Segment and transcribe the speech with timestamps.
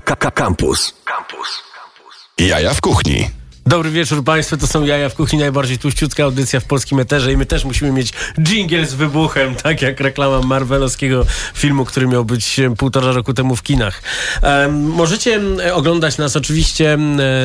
[0.00, 0.94] Campus.
[1.04, 1.62] Campus.
[2.38, 3.37] Jaja w kuchni.
[3.68, 7.36] Dobry wieczór Państwu, to są Jaja w Kuchni, najbardziej tuściutka audycja w polskim eterze i
[7.36, 12.60] my też musimy mieć jingle z wybuchem, tak jak reklama marvelowskiego filmu, który miał być
[12.78, 14.02] półtora roku temu w kinach.
[14.70, 15.40] możecie
[15.72, 16.98] oglądać nas oczywiście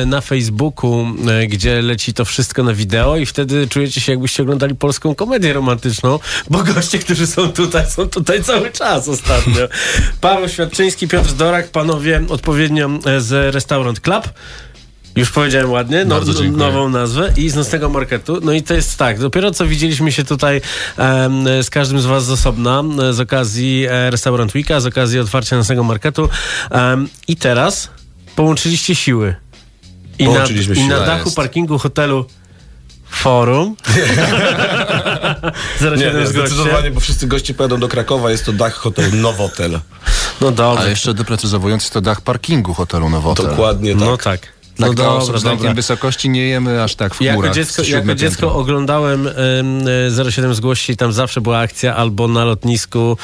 [0.06, 1.06] na Facebooku,
[1.48, 6.18] gdzie leci to wszystko na wideo i wtedy czujecie się jakbyście oglądali polską komedię romantyczną,
[6.50, 9.68] bo goście, którzy są tutaj, są tutaj cały czas ostatnio.
[10.20, 14.28] Paweł Świadczyński, Piotr Dorak, panowie odpowiednio z Restaurant Club.
[15.16, 16.20] Już powiedziałem ładnie, no,
[16.52, 18.38] nową nazwę i z nocnego marketu.
[18.42, 20.60] No i to jest tak, dopiero co widzieliśmy się tutaj
[20.98, 25.56] um, z każdym z was z osobna, z okazji e, Restaurant Weeka, z okazji otwarcia
[25.56, 26.28] nocnego marketu
[26.70, 27.90] um, i teraz
[28.36, 29.34] połączyliście siły.
[30.18, 31.36] I, na, siły, i na dachu jest.
[31.36, 32.26] parkingu hotelu
[33.10, 33.76] Forum.
[35.98, 39.80] nie, nie, zdecydowanie, bo wszyscy goście pojadą do Krakowa, jest to dach hotelu Nowotel.
[40.40, 40.84] No dobrze.
[40.84, 43.46] A jeszcze doprecyzowując, jest to dach parkingu hotelu Nowotel.
[43.46, 44.00] Dokładnie tak.
[44.00, 44.53] No tak.
[44.76, 47.36] Dla no dobra, osób z lękiem wysokości nie jemy aż tak w chmurach.
[47.36, 52.44] Jako dziecko, jako dziecko oglądałem y, 07 zgłości i tam zawsze była akcja albo na
[52.44, 53.16] lotnisku,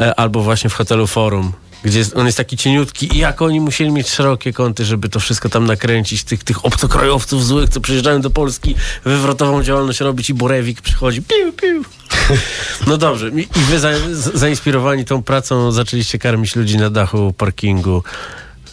[0.00, 1.52] y, albo właśnie w hotelu Forum
[1.84, 5.48] gdzie on jest taki cieniutki i jak oni musieli mieć szerokie kąty, żeby to wszystko
[5.48, 10.80] tam nakręcić, tych, tych obcokrajowców złych, co przyjeżdżają do Polski, wywrotową działalność robić i Borewik
[10.80, 11.82] przychodzi, piu, piu.
[12.86, 13.90] No dobrze, i wy za,
[14.34, 18.02] zainspirowani tą pracą zaczęliście karmić ludzi na dachu parkingu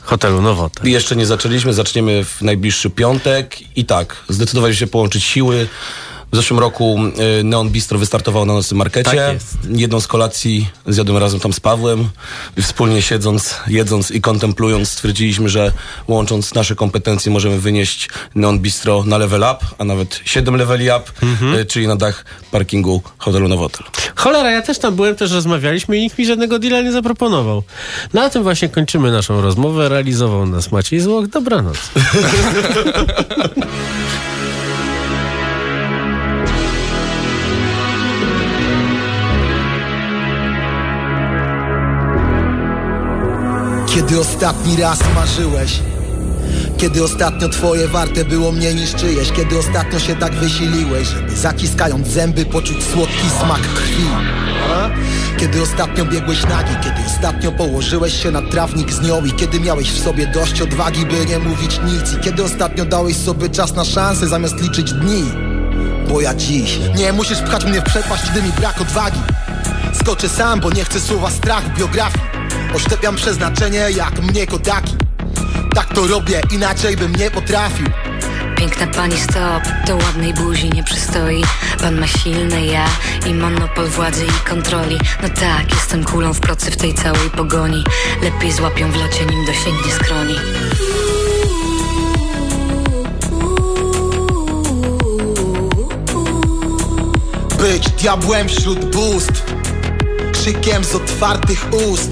[0.05, 0.87] hotelu Nowotel.
[0.91, 5.67] Jeszcze nie zaczęliśmy, zaczniemy w najbliższy piątek i tak, zdecydowaliśmy się połączyć siły.
[6.35, 6.99] W zeszłym roku
[7.39, 9.11] y, Neon Bistro wystartowało na naszym markecie.
[9.11, 9.37] Tak
[9.69, 12.09] Jedną z kolacji zjadłem razem tam z Pawłem.
[12.61, 15.71] Wspólnie siedząc, jedząc i kontemplując stwierdziliśmy, że
[16.07, 21.03] łącząc nasze kompetencje możemy wynieść Neon Bistro na level up, a nawet 7 leveli up,
[21.21, 21.65] mhm.
[21.67, 23.87] czyli na dach parkingu hotelu Nowotel.
[24.15, 27.63] Cholera, ja też tam byłem, też rozmawialiśmy i nikt mi żadnego deala nie zaproponował.
[28.13, 29.89] Na tym właśnie kończymy naszą rozmowę.
[29.89, 31.27] Realizował nas Maciej Złoch.
[31.27, 31.77] Dobranoc.
[43.95, 45.79] Kiedy ostatni raz marzyłeś?
[46.77, 49.31] Kiedy ostatnio twoje warte było mniej niż czyjeś?
[49.31, 54.07] Kiedy ostatnio się tak wysiliłeś Żeby zaciskając zęby poczuć słodki smak krwi?
[55.37, 59.91] Kiedy ostatnio biegłeś nagi Kiedy ostatnio położyłeś się na trawnik z nią I kiedy miałeś
[59.91, 62.13] w sobie dość odwagi, by nie mówić nic?
[62.13, 65.23] I kiedy ostatnio dałeś sobie czas na szansę zamiast liczyć dni?
[66.09, 69.19] Bo ja dziś Nie musisz pchać mnie w przepaść, gdy mi brak odwagi.
[69.93, 72.34] Skoczę sam, bo nie chcę słowa strach w biografii
[72.75, 74.95] Oszczepiam przeznaczenie jak mnie kodaki
[75.75, 77.87] Tak to robię, inaczej bym nie potrafił.
[78.57, 81.43] Piękna pani stop, do ładnej buzi nie przystoi.
[81.81, 82.85] Pan ma silne ja
[83.27, 84.97] i monopol władzy i kontroli.
[85.21, 87.83] No tak, jestem kulą w procy w tej całej pogoni.
[88.21, 90.35] Lepiej złapią w locie nim dosięgnie skroni.
[97.59, 99.43] Być diabłem wśród bóstw
[100.45, 102.11] Krzykiem z otwartych ust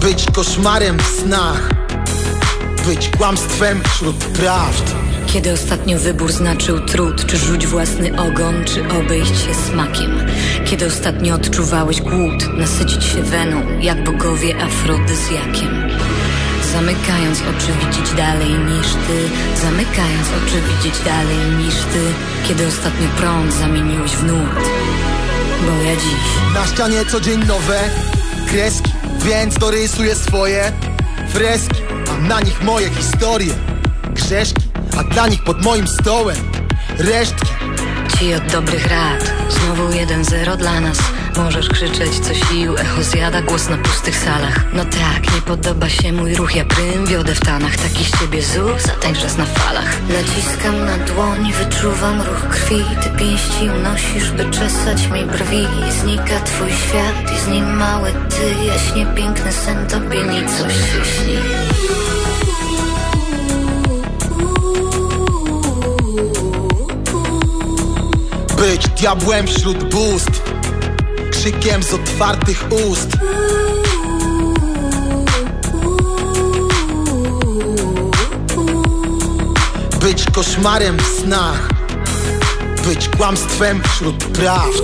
[0.00, 1.70] Być koszmarem w snach
[2.86, 4.94] Być kłamstwem wśród prawd
[5.26, 10.26] kiedy ostatnio wybór znaczył trud, czy rzuć własny ogon, czy obejść się smakiem?
[10.64, 15.90] Kiedy ostatnio odczuwałeś głód, nasycić się weną, jak bogowie afrodyzjakiem?
[16.74, 19.30] Zamykając oczy widzieć dalej niż ty.
[19.62, 22.12] Zamykając oczy widzieć dalej niż ty.
[22.48, 24.68] Kiedy ostatnio prąd zamieniłeś w nurt.
[25.66, 26.54] Bo ja dziś.
[26.54, 27.80] Na ścianie co dzień nowe
[28.48, 28.92] kreski
[29.24, 30.72] Więc dorysuję swoje
[31.28, 31.82] freski.
[32.10, 33.54] A na nich moje historie
[34.14, 34.62] Grzeszki,
[34.98, 36.36] a dla nich pod moim stołem
[36.98, 37.46] Resztki.
[38.18, 40.98] Ci od dobrych rad Znowu jeden zero dla nas
[41.36, 44.64] Możesz krzyczeć co sił, echo zjada głos na pustych salach.
[44.72, 47.76] No tak, nie podoba się mój ruch, ja prym wiodę w tanach.
[47.76, 49.96] Taki z ciebie zuch, zatańczesz na falach.
[50.08, 52.84] Naciskam na dłoń, wyczuwam ruch krwi.
[53.02, 55.66] Ty pięści unosisz, by czesać mi brwi.
[56.00, 58.64] Znika twój świat i z nim mały ty.
[58.64, 61.40] Jaśnie piękny sen, tobie coś się
[68.56, 70.43] Być diabłem wśród bóstw
[71.44, 73.08] krzykiem z otwartych ust.
[80.00, 81.68] Być koszmarem w snach.
[82.84, 84.82] Być kłamstwem wśród prawd.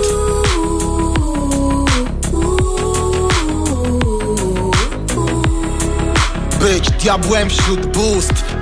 [6.59, 8.55] Być diabłem wśród bóstw.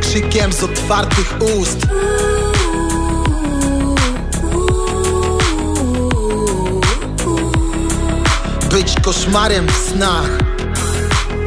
[0.00, 1.86] Krzykiem z otwartych ust
[9.02, 10.30] koszmarem w snach.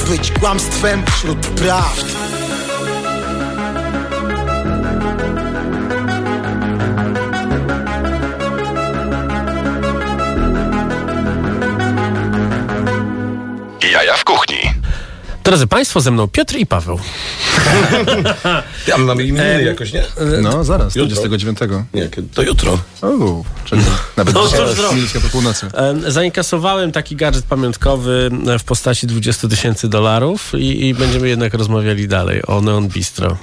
[0.09, 2.20] Być kłamstwem wśród prawd
[15.51, 16.99] Drodzy Państwo, ze mną Piotr i Paweł.
[18.87, 20.03] Ja mamy imieniny jakoś, nie?
[20.41, 21.15] No, zaraz, Jutro.
[21.15, 21.59] 29.
[21.93, 22.79] Nie, to jutro.
[23.01, 23.81] O, czyli
[24.17, 25.67] nawet No, dzisiaj minutka po północy.
[26.07, 32.41] Zainkasowałem taki gadżet pamiątkowy w postaci 20 tysięcy dolarów i, i będziemy jednak rozmawiali dalej
[32.47, 33.37] o Neon Bistro.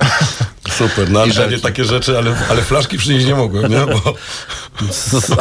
[0.71, 1.51] Super, no ale żelki.
[1.51, 3.87] pewnie takie rzeczy, ale, ale flaszki przynieść nie mogłem, nie?
[3.87, 4.15] Bo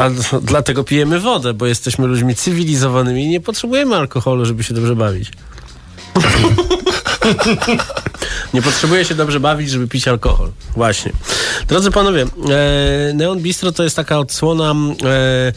[0.02, 0.10] A
[0.42, 5.30] dlatego pijemy wodę, bo jesteśmy ludźmi cywilizowanymi i nie potrzebujemy alkoholu, żeby się dobrze bawić.
[8.54, 10.50] Nie potrzebuje się dobrze bawić, żeby pić alkohol.
[10.76, 11.12] Właśnie.
[11.68, 12.26] Drodzy panowie, e,
[13.14, 14.74] Neon Bistro to jest taka odsłona,
[15.04, 15.52] e,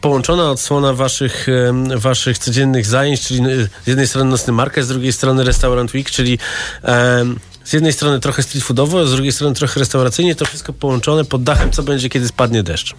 [0.00, 1.46] połączona odsłona waszych,
[1.92, 3.44] e, waszych codziennych zajęć, czyli e,
[3.84, 6.38] z jednej strony nocny market, z drugiej strony restaurant week, czyli
[6.84, 7.24] e,
[7.64, 11.24] z jednej strony trochę street foodowo, a z drugiej strony trochę restauracyjnie, to wszystko połączone
[11.24, 12.94] pod dachem, co będzie, kiedy spadnie deszcz.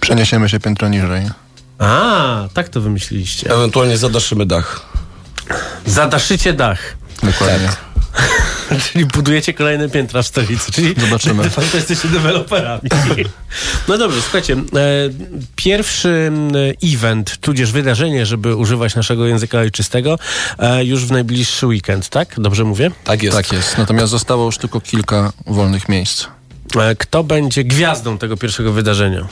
[0.00, 1.30] Przeniesiemy się piętro niżej.
[1.78, 3.54] A, tak to wymyśliliście.
[3.54, 4.86] ewentualnie zadaszymy dach.
[5.86, 6.96] Zadaszycie dach.
[7.22, 7.68] Dokładnie.
[8.92, 11.42] Czyli budujecie kolejne piętra w stolicy, czyli Zobaczymy.
[11.42, 12.82] de facto jesteście deweloperami.
[13.88, 14.58] No dobrze, słuchajcie, e,
[15.56, 16.32] pierwszy
[16.84, 20.18] e, event, tudzież wydarzenie, żeby używać naszego języka ojczystego,
[20.58, 22.40] e, już w najbliższy weekend, tak?
[22.40, 22.90] Dobrze mówię?
[23.04, 23.36] Tak jest.
[23.36, 23.78] Tak jest.
[23.78, 26.26] Natomiast zostało już tylko kilka wolnych miejsc.
[26.80, 29.28] E, kto będzie gwiazdą tego pierwszego wydarzenia?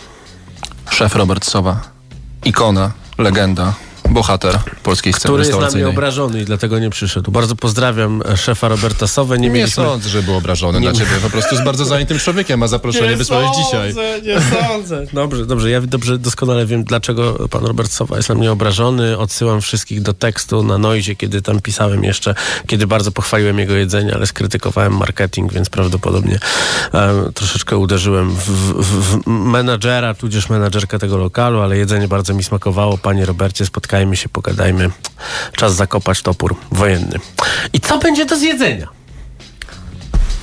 [0.91, 1.81] Szef Robert Sowa.
[2.45, 3.75] Ikona, legenda,
[4.11, 5.91] bohater polskiej sceny Który jest na mnie restauracyjnej.
[5.91, 7.31] obrażony i dlatego nie przyszedł.
[7.31, 9.38] Bardzo pozdrawiam szefa Roberta Sowę.
[9.38, 9.85] Nie, Nie mieliśmy...
[9.85, 11.11] sądzę, że był obrażony na ciebie.
[11.23, 13.94] Po prostu jest bardzo zajętym człowiekiem, a zaproszenie wysłałeś dzisiaj.
[14.23, 15.06] Nie sądzę.
[15.12, 15.70] Dobrze, dobrze.
[15.70, 19.19] Ja dobrze, doskonale wiem, dlaczego pan Robert Sowa jest na mnie obrażony.
[19.19, 22.35] Odsyłam wszystkich do tekstu na Noizie, kiedy tam pisałem jeszcze,
[22.67, 26.38] kiedy bardzo pochwaliłem jego jedzenie, ale skrytykowałem marketing, więc prawdopodobnie
[26.94, 32.44] e, troszeczkę uderzyłem w, w, w menadżera, tudzież menadżerkę tego lokalu, ale jedzenie bardzo mi
[32.44, 32.99] smakowało.
[32.99, 33.64] Panie Robercie,
[33.96, 34.90] spotkajmy się, pogadajmy.
[35.56, 37.19] Czas zakopać topór wojenny.
[37.72, 38.88] I co będzie do zjedzenia?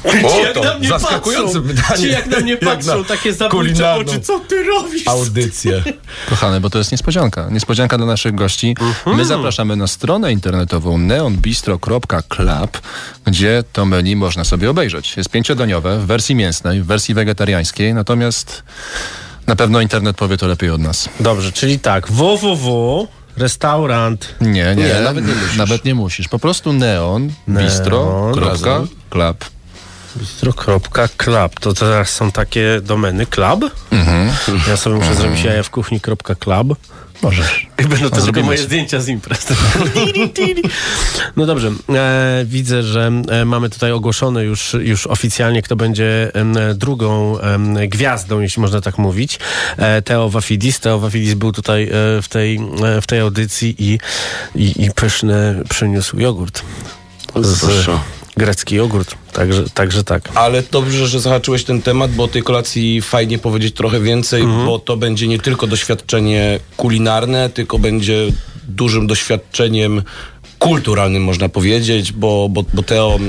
[0.03, 2.03] Ci jak to na mnie zaskakujące patrzą, pytanie.
[2.03, 5.07] Ci jak na mnie patrzą, na takie zabójcze oczy, co ty robisz?
[5.07, 5.83] Audycję.
[6.29, 7.49] Kochany, bo to jest niespodzianka.
[7.51, 8.75] Niespodzianka dla naszych gości.
[9.05, 12.81] My zapraszamy na stronę internetową neonbistro.club,
[13.25, 15.17] gdzie to menu można sobie obejrzeć.
[15.17, 18.63] Jest pięciodaniowe w wersji mięsnej, w wersji wegetariańskiej, natomiast
[19.47, 21.09] na pewno internet powie to lepiej od nas.
[21.19, 23.07] Dobrze, czyli tak, www,
[23.37, 25.57] restaurant, Nie, nie, Nie, nawet nie musisz.
[25.57, 26.27] Nawet nie musisz.
[26.27, 29.45] Po prostu neon, bistro.club.
[30.15, 31.59] bistro.club.
[31.59, 33.71] To teraz są takie domeny club?
[34.67, 36.75] Ja sobie muszę zrobić jaja w kuchni.club.
[37.23, 37.67] Możesz.
[37.79, 39.47] I będą to tylko zrobimy moje zdjęcia z imprez.
[41.35, 46.31] No dobrze, e, widzę, że e, mamy tutaj ogłoszone już, już oficjalnie, kto będzie
[46.75, 49.39] drugą em, gwiazdą, jeśli można tak mówić.
[49.77, 50.79] E, Teo Wafidis.
[50.79, 53.99] Teo Wafidis był tutaj e, w, tej, e, w tej audycji i,
[54.55, 56.63] i, i pyszny przyniósł jogurt.
[57.35, 57.99] Z, Proszę.
[58.37, 59.15] Grecki jogurt.
[59.33, 60.29] Także, także tak.
[60.35, 64.79] Ale dobrze, że zahaczyłeś ten temat, bo o tej kolacji fajnie powiedzieć trochę więcej, bo
[64.79, 68.27] to będzie nie tylko doświadczenie kulinarne, tylko będzie
[68.67, 70.03] dużym doświadczeniem
[70.63, 73.19] kulturalnym, można powiedzieć, bo, bo, bo Teo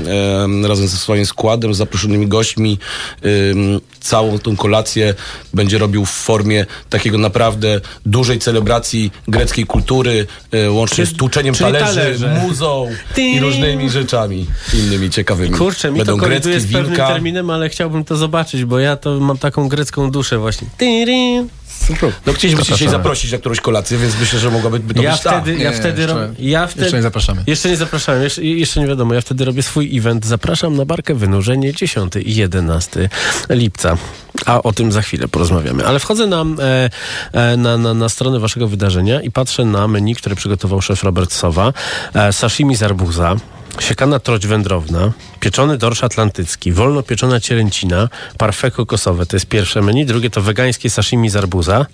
[0.43, 2.77] em, razem ze swoim składem, z zaproszonymi gośćmi
[3.21, 5.13] em, całą tą kolację
[5.53, 11.55] będzie robił w formie takiego naprawdę dużej celebracji greckiej kultury, e, łącznie Czyli- z tłuczeniem
[11.55, 12.39] talerzy, talerze.
[12.41, 12.87] muzą
[13.17, 15.55] i różnymi rzeczami innymi ciekawymi.
[15.57, 17.07] Kurczę, mi Będą to koliduje z pewnym winka.
[17.07, 20.67] terminem, ale chciałbym to zobaczyć, bo ja to mam taką grecką duszę właśnie.
[20.77, 21.49] Tyrin.
[22.25, 22.91] No chcieliśmy cię dzisiaj Zapraszamy.
[23.03, 25.41] zaprosić na którąś kolację, więc myślę, że mogłaby by to Ja być ta.
[25.41, 27.43] wtedy, ja Nie, wtedy, jeszcze- ro- ja wtedy, jeszcze nie zapraszamy.
[27.47, 29.13] Jeszcze nie zapraszałem, jeszcze, jeszcze nie wiadomo.
[29.13, 30.25] Ja wtedy robię swój event.
[30.25, 33.09] Zapraszam na barkę wynurzenie 10 i 11
[33.49, 33.97] lipca.
[34.45, 35.85] A o tym za chwilę porozmawiamy.
[35.85, 36.89] Ale wchodzę na, e,
[37.33, 41.33] e, na, na, na stronę waszego wydarzenia i patrzę na menu, które przygotował szef Robert
[41.33, 41.73] Sowa.
[42.13, 43.35] E, sashimi z arbuza,
[43.79, 49.25] siekana troć wędrowna, pieczony dorsz atlantycki, wolno pieczona cielęcina, parfait kokosowe.
[49.25, 50.05] To jest pierwsze menu.
[50.05, 51.85] Drugie to wegańskie sashimi z arbuza.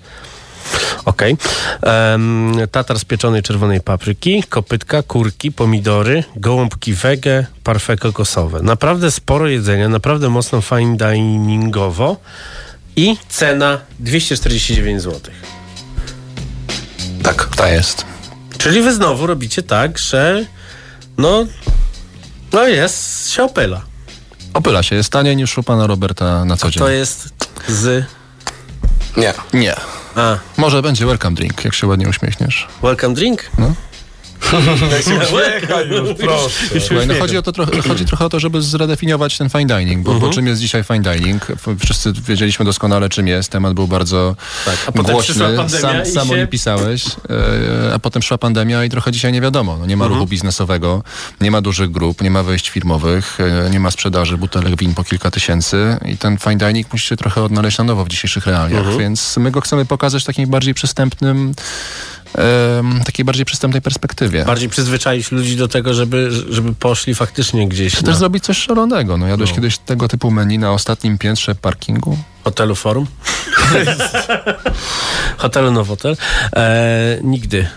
[1.06, 1.38] Okej.
[1.82, 8.62] Em, tatar z pieczonej czerwonej papryki, kopytka, kurki, pomidory, gołąbki wege, parfait kokosowe.
[8.62, 12.18] Naprawdę sporo jedzenia, naprawdę mocno fine diningowo
[12.96, 15.20] i cena 249 zł.
[17.24, 18.06] Tak, ta jest.
[18.58, 20.46] Czyli wy znowu robicie tak, że
[21.18, 21.46] no,
[22.54, 23.82] no jest, się opyla.
[24.54, 26.84] Opyla się, jest taniej niż u pana Roberta na co dzień.
[26.84, 27.30] To jest
[27.68, 28.06] z...
[29.18, 29.34] Nie.
[29.54, 29.76] Nie.
[30.16, 32.68] A, Może będzie welcome drink, jak się ładnie uśmiechniesz.
[32.84, 33.50] welcome drink?
[33.58, 33.74] No.
[35.02, 36.80] Uśmiechaj już, proszę.
[36.88, 40.06] Słuchaj, no chodzi, o to trochę, chodzi trochę o to, żeby zredefiniować ten fine dining,
[40.06, 41.48] bo, bo czym jest dzisiaj fine dining?
[41.80, 43.50] Wszyscy wiedzieliśmy doskonale, czym jest.
[43.50, 45.36] Temat był bardzo Tak, a potem głośny.
[45.70, 49.42] Sam, sam o się- nim pisałeś, e, a potem szła pandemia i trochę dzisiaj nie
[49.42, 49.78] wiadomo.
[49.80, 51.04] No, nie ma ruchu biznesowego,
[51.42, 55.04] nie ma dużych grup, nie ma wejść firmowych, e, nie ma sprzedaży butelek win po
[55.04, 58.98] kilka tysięcy i ten fine dining musi się trochę odnaleźć na nowo w dzisiejszych realiach,
[58.98, 61.54] więc my go chcemy pokazać w takim bardziej przystępnym
[63.06, 64.46] takiej bardziej przystępnej perspektywie.
[64.46, 68.58] Bardziej przyzwyczaić ludzi do tego, żeby, żeby poszli faktycznie gdzieś Czy na też zrobić coś
[68.58, 69.18] szalonego.
[69.18, 72.18] No, jadłeś kiedyś tego typu menu na ostatnim piętrze parkingu?
[72.44, 73.08] hotelu Forum.
[75.38, 76.18] Hotelu Nowotel.
[76.56, 77.68] E, nigdy.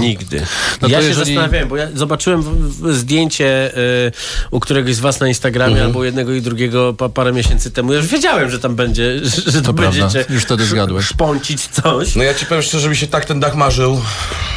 [0.00, 0.46] Nigdy.
[0.82, 2.44] No ja to się jeżeli- zastanawiałem, bo ja zobaczyłem
[2.90, 4.12] zdjęcie y,
[4.50, 5.86] u któregoś z was na Instagramie, Mhm.
[5.90, 7.92] albo jednego i drugiego pa, parę miesięcy temu.
[7.92, 10.00] Ja już wiedziałem, że tam będzie, że, to, To prawda.
[10.00, 11.06] będziecie Już wtedy zgadłeś.
[11.06, 12.14] szpącić coś.
[12.16, 14.00] No ja ci powiem szczerze, mi się tak ten dach marzył.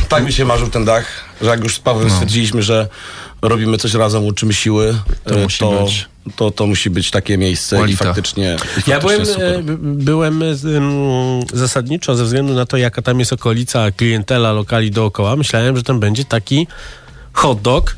[0.10, 1.06] Tak mi się marzył ten dach,
[1.42, 2.88] że jak już z Pawłem stwierdziliśmy, że
[3.48, 6.06] robimy coś razem, uczymy siły, To e, musi to, być.
[6.36, 8.06] to, to musi być takie miejsce i Qualita.
[8.06, 9.56] faktycznie, i Ja faktycznie byłem, super.
[9.56, 10.46] e, byłem e,
[11.54, 15.36] zasadniczo ze względu na to, jaka tam jest okolica, klientela, lokali dookoła.
[15.36, 16.68] Myślałem, że tam będzie taki
[17.34, 17.96] hot dog,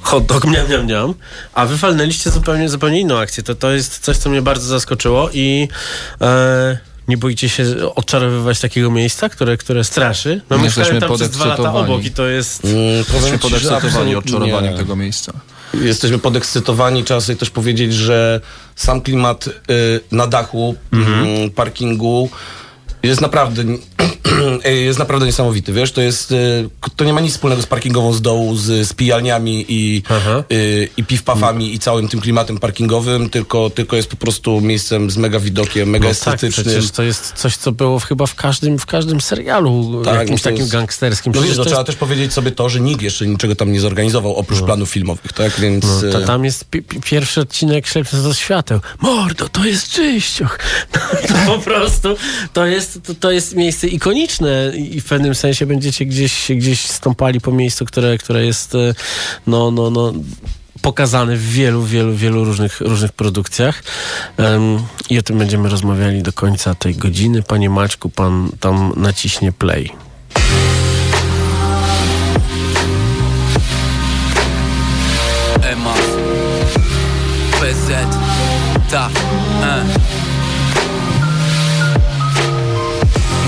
[0.00, 1.14] hot dog, miam, miam, miam,
[1.54, 1.78] a wy
[2.30, 3.42] zupełnie, zupełnie inną akcję.
[3.42, 5.68] To, to jest coś, co mnie bardzo zaskoczyło i
[6.20, 6.78] e,
[7.12, 7.64] nie boicie się
[7.94, 10.40] odczarowywać takiego miejsca, które, które straszy?
[10.50, 12.62] No mieszkałem jesteśmy tam przez dwa lata obok i to jest...
[12.62, 14.78] Powiem Jesteśmy podekscytowani odczarowaniem nie.
[14.78, 15.32] tego miejsca.
[15.74, 17.04] Jesteśmy podekscytowani.
[17.04, 18.40] Trzeba sobie też powiedzieć, że
[18.76, 19.50] sam klimat y,
[20.12, 22.30] na dachu mm, parkingu
[23.02, 23.62] jest naprawdę
[24.86, 28.22] jest naprawdę niesamowity, wiesz, to jest y, to nie ma nic wspólnego z parkingową z
[28.22, 30.44] dołu, z, z pijalniami i, Aha.
[30.52, 35.16] y, i piw-pawami i całym tym klimatem parkingowym, tylko, tylko jest po prostu miejscem z
[35.16, 36.64] mega widokiem, mega No tak, estetycznym.
[36.66, 40.36] przecież to jest coś, co było chyba w każdym, w każdym serialu Tak, jakimś no
[40.38, 41.32] to takim jest- gangsterskim.
[41.32, 43.56] No wiesz, Przecież no, to trzeba jest- też powiedzieć sobie to, że nikt jeszcze niczego
[43.56, 45.84] tam nie zorganizował, oprócz planów filmowych, tak, więc...
[46.02, 48.80] No, ta, y, tam jest pi- pi- pierwszy odcinek Ślepnąc do świateł.
[49.00, 50.58] Mordo, to jest czyścioch.
[51.46, 52.08] No, po prostu
[52.52, 57.40] to jest, to, to jest miejsce ikoniczne i w pewnym sensie będziecie gdzieś, gdzieś stąpali
[57.40, 58.94] po miejscu, które, które jest e,
[59.46, 60.12] no, no, no,
[60.82, 63.82] pokazane w wielu, wielu, wielu różnych, różnych produkcjach.
[64.36, 64.78] Em,
[65.10, 67.42] I o tym będziemy rozmawiali do końca tej godziny.
[67.42, 69.90] Panie Maćku, pan tam naciśnie play.
[75.62, 75.94] Ema
[77.60, 77.90] PZ
[78.90, 79.10] Ta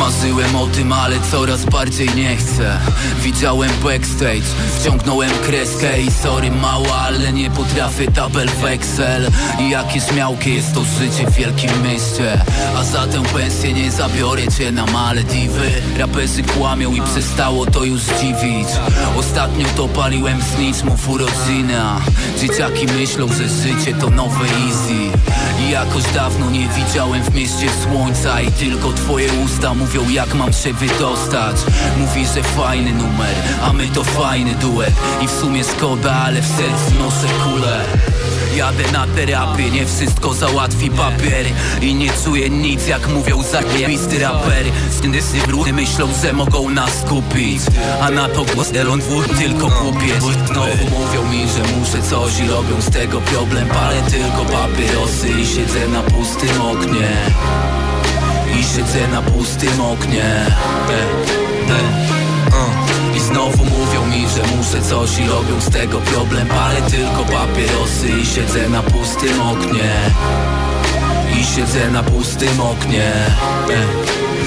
[0.04, 2.78] Marzyłem o tym, ale coraz bardziej nie chcę.
[3.22, 9.30] Widziałem backstage, wciągnąłem kreskę I sorry mała, ale nie potrafię tabel w Excel.
[9.60, 12.44] I jakieś miałkie jest to życie w wielkim mieście.
[12.76, 18.02] A za tę pensję nie zabiorę cię na Malediwy Raperzy kłamią i przestało to już
[18.02, 18.68] dziwić.
[19.16, 22.00] Ostatnio to paliłem z niczmów urodzina.
[22.40, 25.18] Dzieciaki myślą, że życie to nowe easy.
[25.66, 30.52] I jakoś dawno nie widziałem w mieście słońca I tylko twoje usta mówią jak mam
[30.52, 31.56] się wydostać.
[31.98, 34.94] Mówi, że fajny numer, a my to fajny duet.
[35.20, 37.84] I w sumie szkoda, ale w sercu noszę kulę.
[38.56, 41.46] Jadę na terapię, nie wszystko załatwi papier.
[41.82, 44.66] I nie czuję nic, jak mówią zajebisty raper.
[44.98, 47.62] Skindysy brudy myślą, że mogą nas kupić.
[48.00, 52.48] A na to głos Elon dwóch tylko kupiec Znowu mówią mi, że muszę coś i
[52.48, 53.68] robią z tego problem.
[53.68, 57.08] Palę tylko papierosy i siedzę na pustym oknie
[58.60, 60.24] I siedzę na pustym oknie.
[60.24, 61.02] E,
[61.70, 61.80] e,
[62.48, 63.16] uh.
[63.16, 68.08] I znowu mówią mi, że muszę coś i robią z tego problem Palę tylko papierosy
[68.22, 69.92] i siedzę na pustym oknie.
[71.40, 73.12] I siedzę na pustym oknie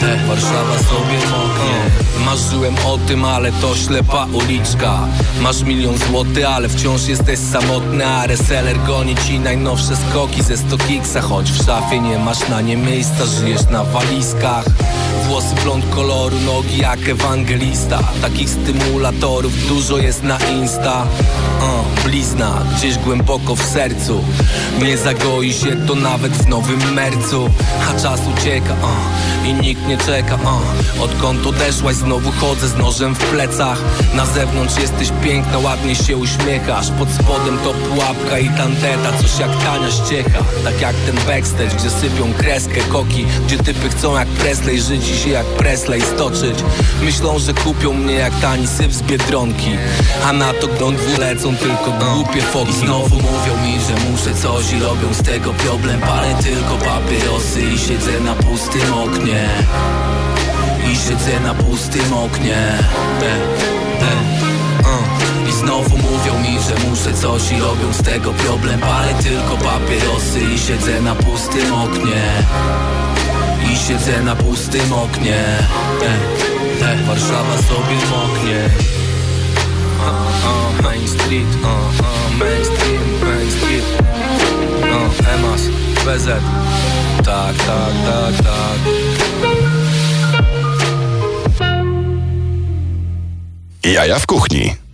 [0.04, 0.28] e, e.
[0.28, 1.78] Warszawa sobie moknie
[2.26, 5.00] Marzyłem o tym, ale to ślepa uliczka.
[5.42, 10.78] Masz milion złotych, ale wciąż jesteś samotny A reseller goni ci najnowsze skoki ze 100
[10.78, 14.66] kiksa Choć w szafie nie masz na nie miejsca, żyjesz na walizkach
[15.28, 18.00] Włosy blond koloru, nogi jak ewangelista.
[18.22, 21.08] Takich stymulatorów dużo jest na Insta.
[21.60, 24.24] Uh, Blizna gdzieś głęboko w sercu.
[24.84, 27.50] Nie zagoi się to nawet w nowym mercu.
[27.90, 31.04] A czas ucieka uh, i nikt nie czeka uh.
[31.04, 33.82] Odkąd odeszłaś znowu chodzę z nożem w plecach.
[34.16, 36.92] Na zewnątrz jesteś piękna, ładnie się uśmiechasz.
[37.00, 40.44] Pod spodem to pułapka i tandeta Coś jak tania ściecha.
[40.64, 45.17] Tak jak ten backstage, gdzie sypią kreskę koki Gdzie typy chcą jak Presley żyć i
[45.18, 46.56] się jak Presley stoczyć.
[47.02, 49.72] Myślą, że kupią mnie jak tani syp z Biedronki
[50.26, 52.74] A na to grąd lecą tylko głupie foki.
[52.74, 56.00] Znowu mówią mi, że muszę coś i robią z tego problem.
[56.00, 59.50] Palę tylko papierosy i siedzę na pustym oknie.
[60.92, 62.58] I siedzę na pustym oknie.
[63.22, 63.34] E,
[64.04, 64.38] e.
[65.50, 68.84] I znowu mówią mi, że muszę coś i robią z tego problem.
[68.84, 72.44] Ale tylko papierosy i siedzę na pustym oknie
[73.72, 75.38] I siedzę na pustym oknie.
[76.82, 78.70] E, e, Warszawa sobie moknie.
[80.00, 81.68] Uh, uh, Main Street, uh,
[82.00, 83.84] uh, Main Street, Main Street.
[84.82, 85.62] Uh, Emas,
[86.06, 86.28] BZ
[87.26, 88.80] Tak, tak, tak, tak.
[93.84, 94.87] Jaja w kuchni.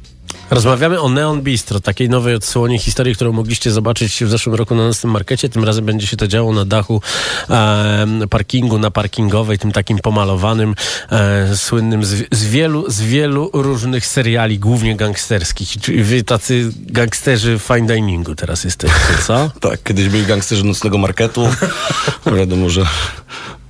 [0.54, 4.88] Rozmawiamy o Neon Bistro, takiej nowej odsłonie historii, którą mogliście zobaczyć w zeszłym roku na
[4.88, 5.50] naszym markecie.
[5.50, 7.02] Tym razem będzie się to działo na dachu
[7.50, 10.76] e, parkingu, na parkingowej, tym takim pomalowanym,
[11.12, 15.82] e, słynnym z, z, wielu, z wielu różnych seriali, głównie gangsterskich.
[15.82, 19.52] Czyli wy tacy gangsterzy fine diningu teraz jesteście, co?
[19.70, 21.48] tak, kiedyś byli gangsterzy nocnego marketu.
[22.38, 22.86] Wiadomo, że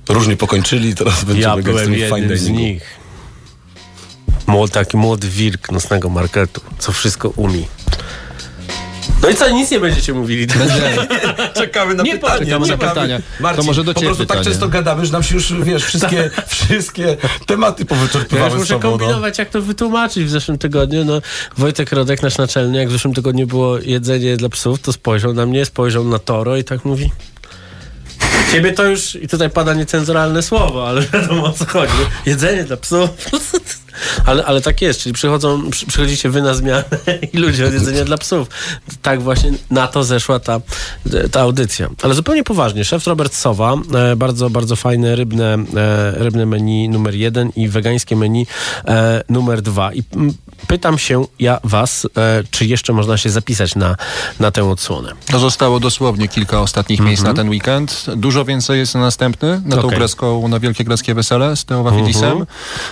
[0.08, 3.03] różnie pokończyli, teraz będziemy Ja byłem jednym z nich.
[4.46, 7.62] Młody, taki młody wilk nocnego marketu, co wszystko umie.
[9.22, 10.46] No i co, nic nie będziecie mówili.
[11.54, 12.38] Czekamy na Nie pytanie.
[12.38, 13.20] poczekamy na pytania.
[13.40, 14.44] Marcin, To może do po prostu tak pytanie.
[14.54, 18.90] często gadamy, że nam się już, wiesz, wszystkie, wszystkie tematy Ja powyczerpywały z muszę sobą.
[18.90, 18.98] No.
[18.98, 21.04] kombinować, jak to wytłumaczyć w zeszłym tygodniu.
[21.04, 21.20] No,
[21.58, 25.46] Wojtek Rodek, nasz naczelny, jak w zeszłym tygodniu było jedzenie dla psów, to spojrzał na
[25.46, 27.10] mnie, spojrzał na Toro i tak mówi...
[28.52, 31.92] Ciebie to już, i tutaj pada niecenzuralne słowo, ale wiadomo o co chodzi.
[32.26, 33.10] Jedzenie dla psów.
[34.26, 36.84] Ale, ale tak jest, czyli przychodzą, przy, przychodzicie wy na zmianę
[37.32, 38.48] i ludzie od jedzenia dla psów.
[39.02, 40.60] Tak właśnie na to zeszła ta,
[41.30, 41.88] ta audycja.
[42.02, 47.14] Ale zupełnie poważnie, szef Robert Sowa, e, bardzo, bardzo fajne rybne, e, rybne menu numer
[47.14, 48.46] jeden i wegańskie menu
[48.84, 49.92] e, numer dwa.
[49.92, 50.34] I mm,
[50.66, 52.06] pytam się ja was,
[52.50, 53.96] czy jeszcze można się zapisać na,
[54.40, 55.12] na tę odsłonę.
[55.26, 58.06] To zostało dosłownie kilka ostatnich miejsc na ten weekend.
[58.16, 59.98] Dużo więcej jest na następny, na tą Okej.
[59.98, 62.46] grecką, na Wielkie Greckie Wesele z Teo Wafidisem.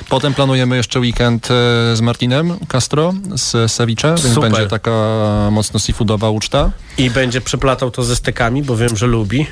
[0.09, 4.53] Potem planujemy jeszcze weekend e, z Martinem Castro z Ceviche, więc Super.
[4.53, 4.91] będzie taka
[5.51, 6.71] mocno seafoodowa uczta.
[6.99, 9.47] I będzie przeplatał to ze stekami, bo wiem, że lubi.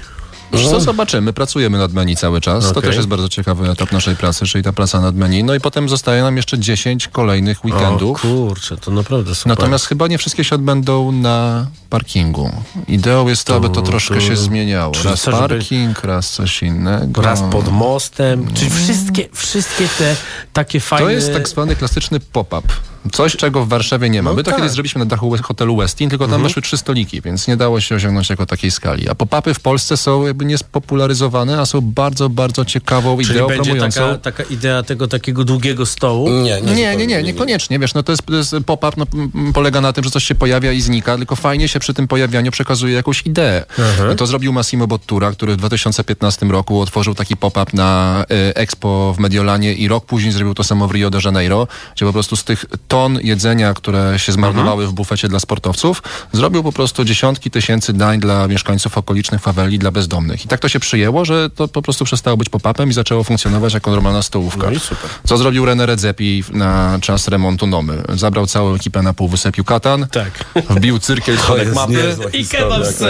[0.52, 2.64] Co zobaczymy, pracujemy nad menu cały czas.
[2.64, 2.82] To Okej.
[2.82, 5.44] też jest bardzo ciekawy etap naszej pracy, czyli ta praca nad menu.
[5.44, 8.24] No i potem zostaje nam jeszcze 10 kolejnych weekendów.
[8.24, 9.58] O kurczę, to naprawdę super.
[9.58, 12.50] Natomiast chyba nie wszystkie się odbędą na parkingu.
[12.88, 14.92] Ideą jest to, aby to troszkę się zmieniało.
[15.04, 17.22] Raz co, żeby- parking, raz coś innego.
[17.22, 20.16] Raz pod mostem, czyli wszystkie, wszystkie te
[20.52, 21.06] takie fajne...
[21.06, 22.68] To jest tak zwany klasyczny pop-up.
[23.12, 24.30] Coś, czego w Warszawie nie ma.
[24.30, 24.58] No My to tak.
[24.60, 27.94] kiedyś zrobiliśmy na dachu hotelu Westin, tylko tam weszły trzy stoliki, więc nie dało się
[27.94, 29.08] osiągnąć jako takiej skali.
[29.08, 33.70] A pop-upy w Polsce są jakby niespopularyzowane, a są bardzo, bardzo ciekawą Czyli ideą będzie
[33.70, 34.00] promującą.
[34.00, 36.28] taka, taka idea tego takiego długiego stołu.
[36.28, 37.78] Nie, nie, Nie, nie, nie, niekoniecznie.
[37.78, 39.06] Wiesz, no to jest, jest pop-up, no,
[39.52, 42.50] polega na tym, że coś się pojawia i znika, tylko fajnie się przy tym pojawianiu
[42.50, 43.64] przekazuje jakąś ideę.
[43.78, 44.16] Mhm.
[44.16, 49.18] To zrobił Massimo Bottura, który w 2015 roku otworzył taki pop-up na y, Expo w
[49.18, 52.44] Mediolanie i rok później zrobił to samo w Rio de Janeiro, gdzie po prostu z
[52.44, 57.92] tych ton jedzenia, które się zmarnowały w bufecie dla sportowców, zrobił po prostu dziesiątki tysięcy
[57.92, 60.44] dań dla mieszkańców okolicznych faweli, dla bezdomnych.
[60.44, 63.74] I tak to się przyjęło, że to po prostu przestało być pop-upem i zaczęło funkcjonować
[63.74, 64.66] jako normalna stołówka.
[64.66, 65.10] No i super.
[65.24, 68.02] Co zrobił René Redzepi na czas remontu Nomy?
[68.08, 70.44] Zabrał całą ekipę na pół, wysepił katan, Tak.
[70.70, 73.02] wbił cyrkiel To środek mapy, I kebab z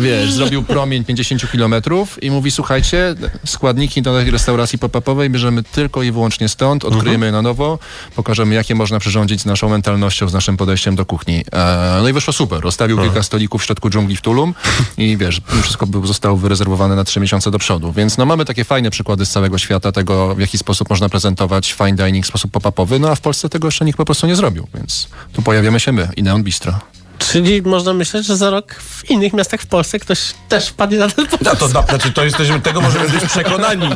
[0.00, 3.14] wiesz, zrobił promień 50 kilometrów i mówi, słuchajcie,
[3.46, 7.78] składniki do tej restauracji pop-upowej bierzemy tylko i wyłącznie stąd, odkryjemy je na nowo,
[8.16, 11.44] pokażemy, jakie można przyrządzić z naszą mentalnością, z naszym podejściem do kuchni.
[11.52, 12.60] E, no i wyszło super.
[12.60, 14.54] Rozstawił kilka stolików w środku dżungli w Tulum
[14.98, 17.92] i wiesz, wszystko było- zostało wyrezerwowane na trzy miesiące do przodu.
[17.92, 21.72] Więc no mamy takie fajne przykłady z całego świata tego, w jaki sposób można prezentować
[21.72, 24.36] fine dining w sposób pop-upowy, no a w Polsce tego jeszcze nikt po prostu nie
[24.36, 26.78] zrobił, więc tu pojawiamy się my i Neon Bistro.
[27.18, 31.08] Czyli można myśleć, że za rok w innych miastach w Polsce ktoś też wpadnie na
[31.08, 31.44] ten pomysł.
[31.44, 33.86] No to, znaczy, to jesteśmy, tego możemy być przekonani.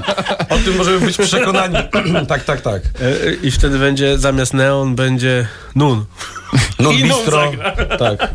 [0.48, 1.76] O tym możemy być przekonani.
[2.28, 2.82] tak, tak, tak.
[3.00, 6.04] E, I wtedy będzie zamiast neon będzie nun.
[6.78, 7.40] No I bistro.
[7.50, 7.76] zagra.
[7.96, 8.34] Tak.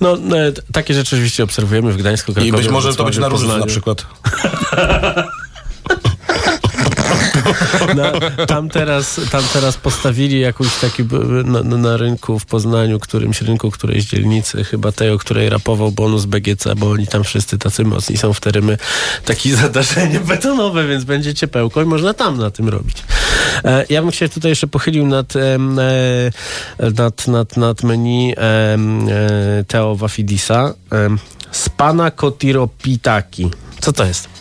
[0.00, 3.20] No, e, takie rzeczy oczywiście obserwujemy w Gdańsku, I Krakowie, być może to być Wrocławiu,
[3.20, 3.60] na różnych Poznaniu.
[3.60, 4.06] na przykład.
[7.94, 8.12] Na,
[8.46, 11.02] tam, teraz, tam teraz postawili jakąś taki
[11.44, 16.24] na, na- rynku w Poznaniu, którymś rynku, którejś dzielnicy, chyba tej, o której rapował bonus
[16.24, 18.78] BGC, bo oni tam wszyscy tacy mocni są w terymy.
[19.24, 22.96] Takie zadarzenie betonowe, więc będzie ciepełko i można tam na tym robić.
[23.64, 25.58] E, ja bym się tutaj jeszcze pochylił nad, e,
[26.94, 28.78] nad, nad, nad menu e,
[29.68, 30.74] Teo Wafidisa.
[31.50, 33.50] Spana Kotiropitaki.
[33.80, 34.35] Co to jest?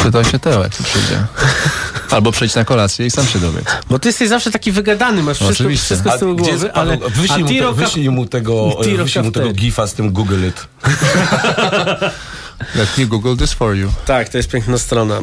[0.00, 1.26] Spytaj się jak tu przyjdzie.
[2.10, 3.64] Albo przejdź na kolację i sam się dowiedz.
[3.90, 5.84] Bo ty jesteś zawsze taki wygadany, masz wszystko, Oczywiście.
[5.84, 6.98] wszystko z tyłu jest głowy, Paweł?
[7.02, 7.10] ale...
[7.10, 10.48] Wyślij, mu, Tiro te, wyślij mu tego, Tiro wyślij mu tego gifa z tym Google
[10.48, 10.66] It.
[12.74, 13.92] Let me Google this for you.
[14.06, 15.18] Tak, to jest piękna strona.
[15.18, 15.22] E,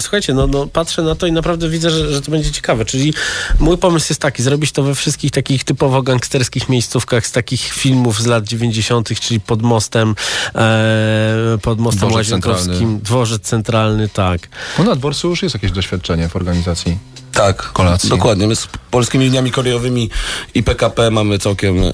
[0.00, 2.84] słuchajcie, no, no patrzę na to i naprawdę widzę, że, że to będzie ciekawe.
[2.84, 3.14] Czyli
[3.58, 8.22] mój pomysł jest taki, zrobić to we wszystkich takich typowo gangsterskich miejscówkach z takich filmów
[8.22, 10.14] z lat 90., czyli pod mostem,
[10.54, 13.00] e, pod mostem Dworzec Łazienkowskim, centralny.
[13.02, 14.48] dworzec centralny, tak.
[14.78, 16.98] No na dworcu już jest jakieś doświadczenie w organizacji.
[17.36, 18.10] Tak, Kolacji.
[18.10, 18.46] dokładnie.
[18.46, 20.10] My z polskimi liniami kolejowymi
[20.54, 21.92] i PKP mamy całkiem e,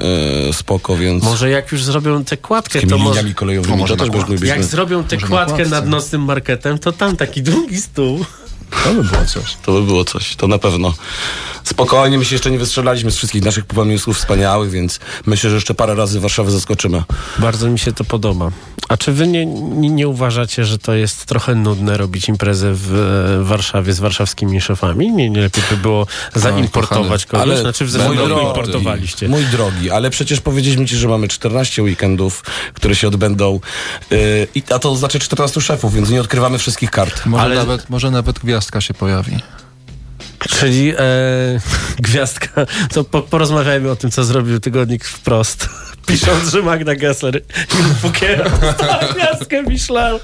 [0.53, 3.21] spoko, więc Może jak już zrobią tę kładkę, to może...
[3.21, 4.41] liniami kolejowymi to może to też.
[4.49, 8.25] Jak zrobią tę Może kładkę nad nocnym marketem, to tam taki długi stół.
[8.85, 9.57] To by było coś.
[9.63, 10.95] To by było coś, to na pewno.
[11.65, 15.75] Spokojnie, my się jeszcze nie wystrzelaliśmy z wszystkich naszych pomysłów wspaniałych, więc myślę, że jeszcze
[15.75, 17.03] parę razy Warszawę zaskoczymy.
[17.39, 18.51] Bardzo mi się to podoba.
[18.89, 22.95] A czy wy nie, nie, nie uważacie, że to jest trochę nudne robić imprezę w
[23.41, 25.13] e, Warszawie z warszawskimi szefami?
[25.13, 27.47] Nie, nie lepiej by było zaimportować kogoś?
[27.47, 29.29] Ale znaczy w mój zeszłym roku drogi, importowaliście.
[29.29, 33.61] Mój drogi, ale przecież powiedzieliśmy ci, że mamy 14 weekendów, które się odbędą,
[34.11, 37.27] yy, a to znaczy 14 szefów, więc nie odkrywamy wszystkich kart.
[37.27, 39.37] Może, Ale- nawet, może nawet gwiazdka się pojawi.
[40.39, 40.97] Czyli e,
[42.09, 45.69] gwiazdka, to po, porozmawiajmy o tym, co zrobił tygodnik wprost.
[46.07, 47.43] Pisząc, że Magda Gessler
[47.81, 50.19] i Fukiera dostała gwiazdkę Michelin,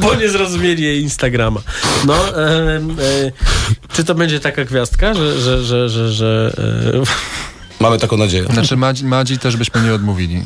[0.00, 1.60] bo nie zrozumieli jej Instagrama.
[2.04, 2.80] No, e, e,
[3.92, 6.52] czy to będzie taka gwiazdka, że, że, że, że, że
[6.94, 7.02] e,
[7.80, 8.44] Mamy taką nadzieję.
[8.44, 10.42] Znaczy Madzi, Madzi też byśmy nie odmówili.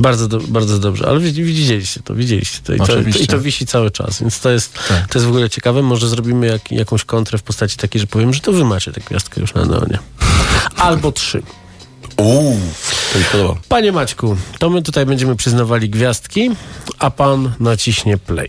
[0.00, 3.66] Bardzo, do, bardzo dobrze, ale widz- widzieliście to, widzieliście to i, to i to wisi
[3.66, 5.08] cały czas, więc to jest, Tak.
[5.08, 5.82] to jest w ogóle ciekawe.
[5.82, 9.00] Może zrobimy jak, jakąś kontrę w postaci takiej, że powiem, że to wy macie tę
[9.00, 9.98] gwiazdkę już na neonie.
[10.76, 11.42] Albo trzy.
[12.16, 12.60] Uuu,
[13.12, 13.60] to mi podoba.
[13.68, 16.50] Panie Maćku, to my tutaj będziemy przyznawali gwiazdki,
[16.98, 18.48] a pan naciśnie play.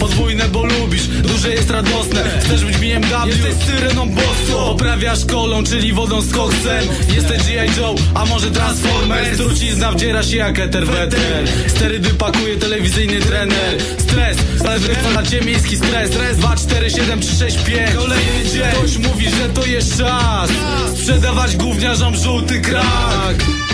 [0.00, 2.24] Podwójne, bo lubisz, duże jest radosne.
[2.40, 6.88] Chcesz być BMW, jesteś syreną bosko Poprawiasz kolą, czyli wodą z koksem.
[7.14, 7.80] Jesteś G.I.
[7.80, 9.36] Joe, a może Transformers?
[9.36, 11.48] Trucizna wdziera się jak eter weter.
[11.66, 13.80] Sterydy pakuje telewizyjny trener.
[13.98, 16.10] Stres, ale wychwalacie miejski stres.
[16.36, 20.50] 2, 4, 7, 3, 6, 5 Kolejny dzień, ktoś mówi, że to jest czas.
[20.94, 23.65] Sprzedawać gówniarzom żółty krak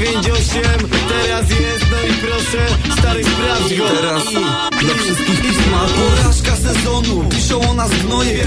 [0.00, 2.66] 9-8, teraz jest, no i proszę
[2.98, 3.84] Stary sprawdź go.
[3.88, 4.24] Teraz
[4.80, 8.46] dla wszystkich pisma Porażka sezonu, piszą o nas gnoje.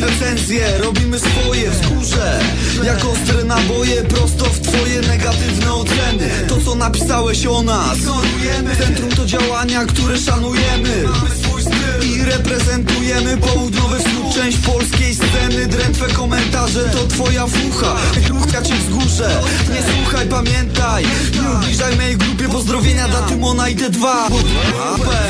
[0.00, 2.40] Recenzje, robimy swoje wzgórze
[2.84, 6.30] Jak ostre naboje, prosto w twoje negatywne oceny.
[6.48, 7.98] To co napisałeś o nas.
[7.98, 8.76] Ignorujemy.
[8.76, 11.02] Centrum to działania, które szanujemy.
[11.04, 12.08] Mamy swój styl.
[12.08, 17.96] I reprezentujemy południowy wschód Część polskiej sceny, drętwe komentarze To twoja fucha,
[18.28, 19.40] ruchka cię wzgórze.
[19.74, 21.04] Nie słuchaj, pamiętaj.
[21.32, 24.06] Nie ubliżaj mojej grupie pozdrowienia dla Tymona i T2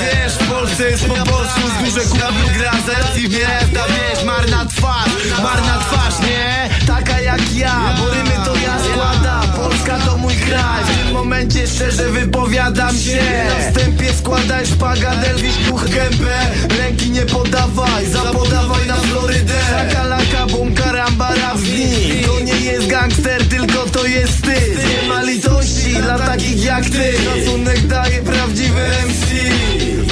[0.03, 2.73] Wiesz, w Polsce jest po polsku Wzgórze kupił gra.
[2.73, 6.71] Z i miasta Wiesz, marna twarz, marna twarz, nie?
[6.87, 8.05] Taka jak ja, bo
[8.45, 9.53] to ja składam.
[9.57, 13.23] Polska to mój kraj, w tym momencie szczerze wypowiadam się.
[13.49, 15.85] Na wstępie składaj szpagat, Elwiś puch
[16.21, 16.39] gębę
[16.79, 19.55] Ręki nie podawaj, zapodawaj na Florydę.
[19.73, 21.31] Laka laka, bum karamba,
[21.79, 26.85] nich To nie jest gangster, tylko to jest wstyd Nie ma litości dla takich jak
[26.85, 27.13] ty.
[27.25, 29.27] Szacunek daje prawdziwy MC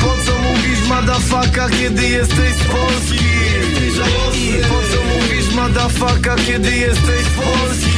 [0.00, 3.24] Po co mówisz madafaka, kiedy jesteś z Polski?
[4.68, 7.97] Po co mówisz madafaka, kiedy jesteś z Polski?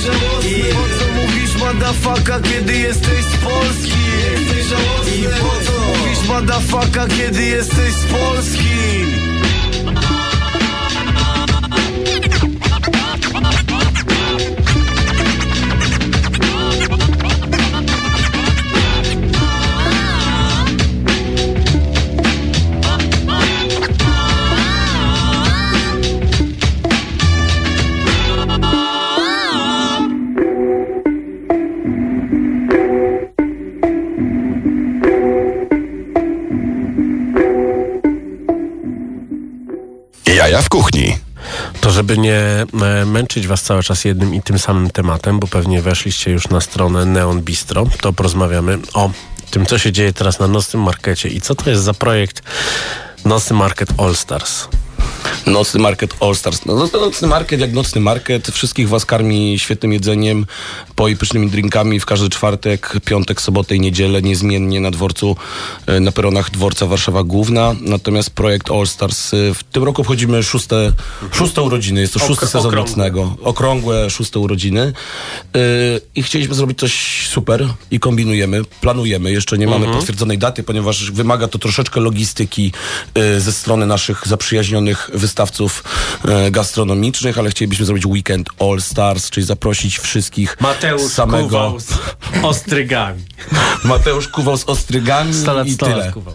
[0.00, 4.00] I po co mówisz madafaka, kiedy jesteś z Polski?
[5.18, 8.68] I po co mówisz madafaka, kiedy jesteś z Polski?
[42.10, 46.30] Żeby nie e, męczyć was cały czas jednym i tym samym tematem, bo pewnie weszliście
[46.30, 49.10] już na stronę Neon Bistro, to porozmawiamy o
[49.50, 52.42] tym, co się dzieje teraz na Nocnym Markecie i co to jest za projekt
[53.24, 54.68] Nocny Market All Stars.
[55.46, 56.64] Nocny Market All Stars.
[56.66, 58.48] No, no, nocny Market jak Nocny Market.
[58.48, 60.46] Wszystkich was karmi świetnym jedzeniem,
[60.96, 65.36] poi pysznymi drinkami w każdy czwartek, piątek, sobotę i niedzielę, niezmiennie na dworcu,
[65.86, 67.74] e, na peronach dworca Warszawa Główna.
[67.80, 69.34] Natomiast projekt All Stars.
[69.34, 70.92] e, W tym roku obchodzimy szóste,
[71.32, 72.00] szóste urodziny.
[72.00, 72.90] Jest to szósty sezon okrągłe.
[72.90, 73.36] nocnego.
[73.42, 74.92] Okrągłe szóste urodziny.
[75.54, 75.60] Yy,
[76.14, 79.32] I chcieliśmy zrobić coś super i kombinujemy, planujemy.
[79.32, 82.72] Jeszcze nie mamy potwierdzonej daty, ponieważ wymaga to troszeczkę logistyki
[83.14, 85.84] yy, ze strony naszych zaprzyjaźnionych wystawców
[86.24, 91.98] yy, gastronomicznych, ale chcielibyśmy zrobić weekend All Stars, czyli zaprosić wszystkich Mateusz samego Kuwał z
[92.42, 93.22] ostrygami.
[93.84, 96.12] Mateusz Kuwał z ostrygami 100 lat, i 100 tyle.
[96.12, 96.34] Kuwał.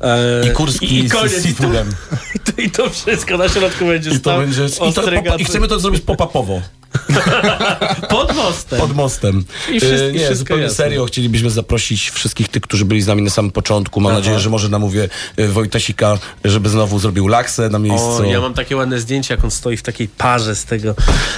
[0.00, 1.90] E, I Kurski i, i koniec, z seafoodem.
[2.34, 4.64] I to, I to wszystko na środku będzie I to będzie.
[4.64, 5.02] I, to,
[5.38, 6.60] I chcemy to zrobić pop-upowo.
[8.08, 8.80] pod mostem.
[8.80, 9.44] Pod mostem.
[9.72, 10.76] I wszystko- E, nie, wszystko zupełnie jasne.
[10.76, 11.04] serio.
[11.06, 14.00] Chcielibyśmy zaprosić wszystkich tych, którzy byli z nami na samym początku.
[14.00, 14.18] Mam Aha.
[14.20, 18.08] nadzieję, że może namówię e, Wojtasika, żeby znowu zrobił laksę na miejscu.
[18.08, 20.94] O, ja mam takie ładne zdjęcie, jak on stoi w takiej parze z tego,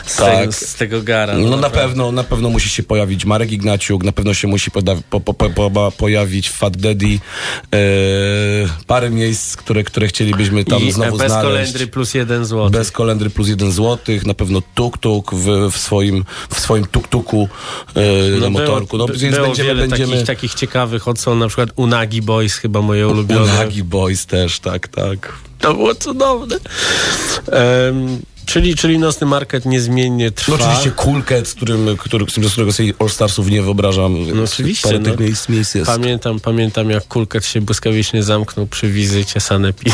[0.07, 0.39] z Tak.
[0.41, 1.35] tego, z tego gara.
[1.39, 4.97] No na pewno, na pewno musi się pojawić Marek Ignaciuk, na pewno się musi poda-
[5.11, 7.19] po, po, po, po, pojawić Fat Daddy,
[7.75, 7.79] e,
[8.87, 11.49] parę miejsc, które, które chcielibyśmy tam I znowu bez znaleźć.
[11.49, 12.79] kolendry plus jeden złoty.
[12.79, 17.49] Bez kolendry plus jeden złotych, na pewno tuk-tuk w, w, swoim, w swoim tuk-tuku
[17.95, 18.99] e, na motorku.
[18.99, 20.13] No, by- więc było będziemy, wiele będziemy...
[20.13, 23.53] takich, takich ciekawych odsłon, na przykład Unagi Boys, chyba moje ulubione.
[23.53, 25.33] Unagi Boys też, tak, tak.
[25.59, 26.57] To było cudowne.
[27.53, 30.57] Em, czyli, czyli nocny market niezmiennie trwa.
[30.59, 34.37] No oczywiście Coolcat, z którym, który, z którego sobie All Starsów nie wyobrażam.
[34.37, 35.05] No oczywiście, Parę no.
[35.11, 35.87] tych miejsc, miejsc jest.
[35.87, 39.91] Pamiętam, pamiętam jak Kulket się błyskawicznie zamknął przy wizycie Sanepi.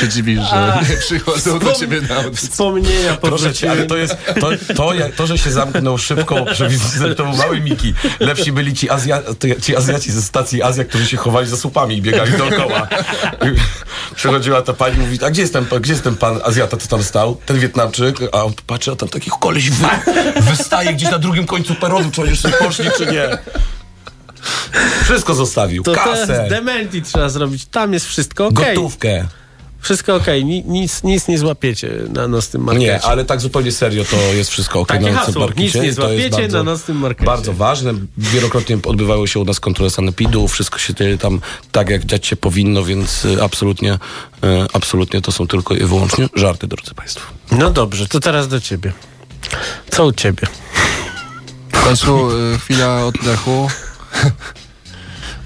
[0.00, 2.48] Się dziwisz, że nie przychodzą do ciebie na audycję.
[2.48, 6.44] Wspomnienia Proszę cię, ale to jest to, to, jak, to, że się zamknął szybko
[7.16, 7.94] to był mały Miki.
[8.20, 9.22] Lepsi byli ci, Azja,
[9.62, 12.88] ci Azjaci ze stacji Azja, którzy się chowali za słupami i biegali dookoła.
[14.16, 16.88] Przychodziła ta pani i mówi, a gdzie jest, ten, gdzie jest ten pan Azjata, co
[16.88, 17.36] tam stał?
[17.46, 19.86] Ten Wietnamczyk, a on patrzy, a tam taki koleś wy,
[20.40, 23.38] wystaje gdzieś na drugim końcu peronu, czy oni już poszli, czy nie.
[25.04, 25.82] Wszystko zostawił.
[25.82, 27.66] To Kasę, teraz dementi trzeba zrobić.
[27.66, 28.76] Tam jest wszystko okej.
[28.76, 29.26] gotówkę.
[29.84, 30.44] Wszystko okej.
[30.44, 32.86] Ni- Nic, nic nie złapiecie na nocnym markecie.
[32.86, 34.88] Nie, ale tak zupełnie serio to jest wszystko ok.
[34.88, 35.62] Takie na nocnym hasło, markecie.
[35.64, 37.26] nic nie złapiecie na nocnym markecie.
[37.26, 37.94] Bardzo ważne.
[38.18, 40.48] Wielokrotnie odbywały się u nas kontrole sanepidu.
[40.48, 41.40] Wszystko się dzieje tam
[41.72, 43.98] tak, jak dziać się powinno, więc y, absolutnie, y,
[44.72, 47.32] absolutnie to są tylko i wyłącznie żarty, drodzy Państwo.
[47.52, 48.92] No dobrze, to teraz do ciebie.
[49.90, 50.46] Co u ciebie?
[51.72, 53.68] W końcu y, chwila oddechu.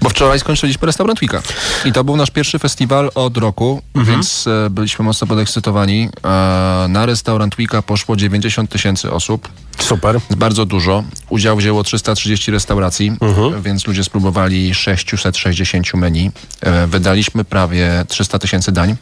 [0.01, 1.41] Bo wczoraj skończyliśmy Restaurant Weeka.
[1.85, 6.09] I to był nasz pierwszy festiwal od roku, więc e, byliśmy mocno podekscytowani.
[6.23, 9.49] E, na Restaurant Weeka poszło 90 tysięcy osób.
[9.79, 10.19] Super.
[10.37, 11.03] Bardzo dużo.
[11.29, 13.11] Udział wzięło 330 restauracji,
[13.63, 16.31] więc ludzie spróbowali 660 menu.
[16.61, 18.95] E, wydaliśmy prawie 300 tysięcy dań.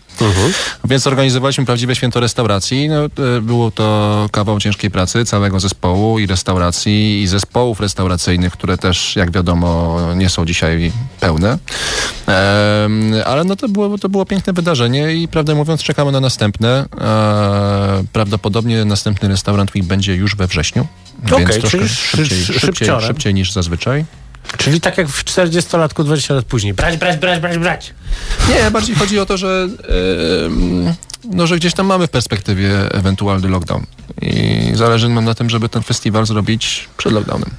[0.86, 2.90] Więc organizowaliśmy prawdziwe święto restauracji.
[2.90, 8.78] No, e, było to kawał ciężkiej pracy całego zespołu i restauracji, i zespołów restauracyjnych, które
[8.78, 10.87] też, jak wiadomo, nie są dzisiaj
[11.20, 11.58] pełne.
[13.26, 16.86] Ale no to było, to było piękne wydarzenie i prawdę mówiąc czekamy na następne.
[17.02, 20.88] E, prawdopodobnie następny restaurant Week będzie już we wrześniu.
[21.26, 24.06] Okej, więc troszkę szybciej, szy- szybciej, szybciej niż zazwyczaj.
[24.58, 26.74] Czyli tak jak w 40-latku 20 lat później.
[26.74, 27.94] Brać, brać, brać, brać, brać.
[28.50, 29.68] Nie, bardziej chodzi o to, że,
[30.46, 33.84] em, no, że gdzieś tam mamy w perspektywie ewentualny lockdown.
[34.22, 37.50] I zależy nam na tym, żeby ten festiwal zrobić przed lockdownem.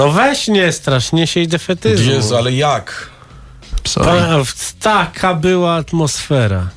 [0.00, 2.12] No weź nie strasz, nie siej defetyzmu.
[2.12, 3.10] Jezu, ale jak?
[3.94, 4.42] Pa-
[4.80, 6.68] Taka była atmosfera.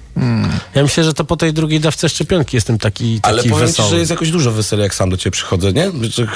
[0.76, 3.88] Ja myślę, że to po tej drugiej dawce szczepionki jestem taki, taki Ale powiem wesoły.
[3.90, 5.92] ci, że jest jakoś dużo wesele, jak sam do ciebie przychodzę, nie?
[6.10, 6.28] Że-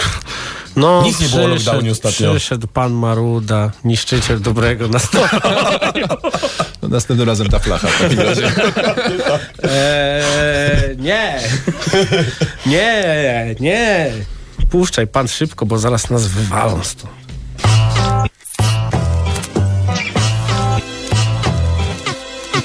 [0.76, 2.32] No, Nic nie było lockdownie ostatnio.
[2.32, 6.08] Przyszedł pan Maruda, niszczyciel dobrego nastawienia.
[6.82, 8.43] No, następnym razem ta flacha w takim razie.
[9.63, 11.39] Eee, nie.
[12.65, 14.12] nie, nie.
[14.69, 17.13] Puszczaj pan szybko, bo zaraz nas wywalą stąd.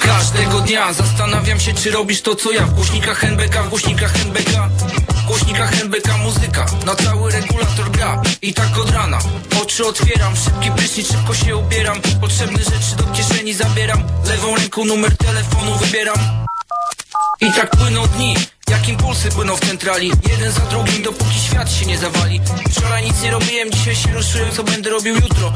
[0.00, 2.66] Każdego dnia zastanawiam się, czy robisz to co ja.
[2.66, 4.68] W głośnikach NBK, w głośnikach NBK
[5.08, 8.22] W głośnikach NBK muzyka Na cały regulator gra.
[8.42, 9.18] I tak od rana.
[9.62, 12.00] Oczy otwieram, szybki prysznic, szybko się ubieram.
[12.20, 14.02] Potrzebne rzeczy do kieszeni zabieram.
[14.28, 16.18] Lewą ręką numer telefonu wybieram.
[17.40, 18.36] I tak płyną dni,
[18.70, 22.40] jak impulsy płyną w centrali Jeden za drugim, dopóki świat się nie zawali.
[22.70, 25.52] Wczoraj nic nie robiłem, dzisiaj się ruszyłem Co będę robił jutro?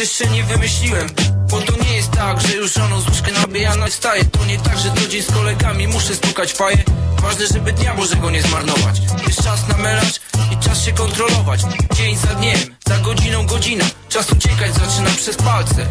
[0.00, 1.08] Jeszcze nie wymyśliłem
[1.50, 4.78] Bo to nie jest tak że już rano z łóżka nabijana staje To nie tak,
[4.78, 6.78] że co dzień z kolegami muszę stukać faję.
[7.22, 9.00] Ważne, żeby dnia Bożego nie zmarnować.
[9.26, 10.20] Jest czas na melanż
[10.52, 11.60] i czas się kontrolować.
[11.94, 13.84] Dzień za dniem, za godziną godzina.
[14.08, 15.86] Czas uciekać zaczyna przez palce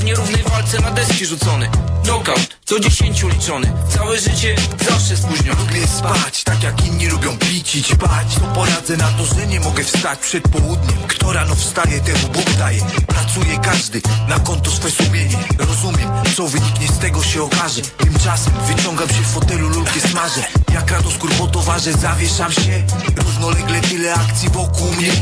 [0.00, 1.70] w nierównej walce na deski rzucony.
[2.04, 3.72] Knockout, do dziesięciu liczony.
[3.88, 4.56] Całe życie
[4.90, 9.24] zawsze spóźnione Lubię spać, tak jak inni lubią pić i ćpać To poradzę na to,
[9.34, 10.98] że nie mogę wstać przed południem.
[11.08, 12.82] Kto rano wstaje, temu Bóg daje.
[13.06, 15.36] Pracuje każdy na konto swe sumienie.
[15.58, 17.82] Rozumiem, co wyniknie z tego się okaże.
[17.82, 20.44] Tymczasem wyciągam się w fotelu, lulkę smażę.
[20.74, 22.82] Jak radoskór po towarze zawieszam się.
[23.16, 25.12] Równolegle tyle akcji wokół mnie.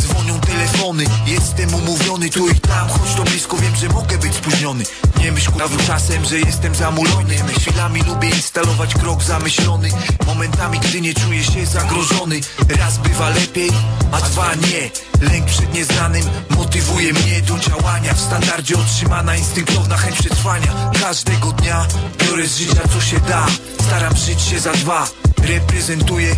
[0.00, 2.30] Dzwonią telefony, jestem umówiony.
[2.30, 4.84] Tu i tam Choć to blisko wiem, że mogę być spóźniony.
[5.18, 7.34] Nie myśl kurwa czasem, że jestem zamulony.
[7.60, 9.88] Chwilami lubię instalować krok zamyślony.
[10.26, 12.40] Momentami, gdy nie czuję się zagrożony.
[12.78, 13.70] Raz bywa lepiej,
[14.12, 18.14] a dwa nie Lęk przed nieznanym motywuje mnie do działania.
[18.14, 20.90] W standardzie otrzymana instynktowna chęć przetrwania.
[21.00, 21.86] Każdego dnia
[22.18, 23.46] biorę z życia co się da.
[23.86, 25.08] Staram żyć się za dwa.
[25.42, 26.36] Reprezentuję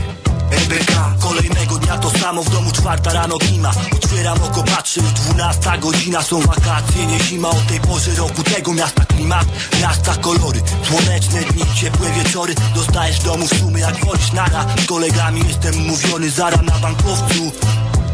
[0.51, 3.71] MBK Kolejnego dnia to samo w domu czwarta rano klima.
[3.93, 6.23] Otwieram oko, patrzę, już dwunasta godzina.
[6.23, 9.05] Są wakacje, nie zima o tej porze roku Tego miasta.
[9.05, 9.47] Klimat,
[9.81, 10.63] miasta kolory.
[10.89, 12.55] Słoneczne dni, ciepłe wieczory.
[12.75, 14.67] Dostajesz domu w sumie jak wolisz nara.
[14.85, 17.53] Z kolegami jestem umówiony zara na bankowcu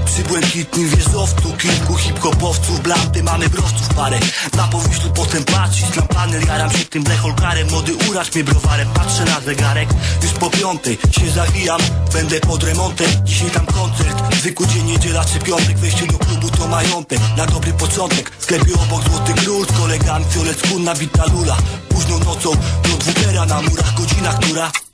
[0.07, 4.19] przy błękitnym wieżowcu Kilku hip-hopowców, blanty, mamy brostów parę.
[4.57, 7.71] Na powiślu potem patrzysz na panel Jaram się tym blecholkarem.
[7.71, 9.89] Młody uracz mnie browarem Patrzę na zegarek.
[10.23, 11.81] Już po piątej się zawijam
[12.13, 13.07] Będę pod remontem.
[13.25, 15.79] Dzisiaj tam koncert Zwykły dzień, niedziela czy piątek.
[15.79, 18.31] Wejście do klubu to majątek Na dobry początek.
[18.39, 21.57] W sklepie obok Złoty Król Z kolegami fiolet skór nabita lula.
[21.89, 22.51] Późną nocą
[22.83, 24.86] do dwutera Na murach godzina, która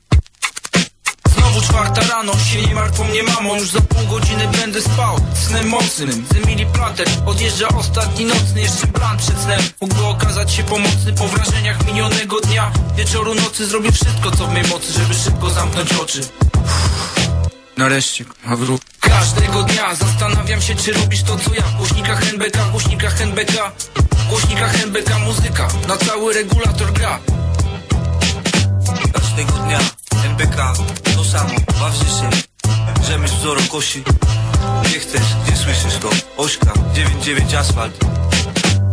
[1.52, 5.16] Znowu czwarta rano, się nie martw o mnie mamo Już za pół godziny będę spał.
[5.34, 9.60] Snem mocnym, z Emilii Plater Odjeżdża ostatni nocny, jeszcze plan przed snem.
[9.80, 12.72] Mógłby okazać się pomocny po wrażeniach minionego dnia.
[12.96, 16.20] Wieczoru nocy zrobię wszystko co w mej mocy Żeby szybko zamknąć oczy.
[17.76, 18.80] Nareszcie, wróg.
[19.00, 21.62] Każdego dnia zastanawiam się, czy robisz to co ja.
[21.62, 23.72] W głośnikach NBK, w głośnikach NBK
[24.12, 27.18] W głośnikach NBK muzyka Na cały regulator gra.
[29.12, 29.78] Każdego dnia
[30.42, 30.72] NBK
[31.16, 32.30] to samo, bawcie się
[33.08, 34.02] Rzemysł wzoru kosi.
[34.84, 36.10] Gdzie chcesz, gdzie słyszysz to?
[36.36, 37.98] Ośka, 99 asfalt.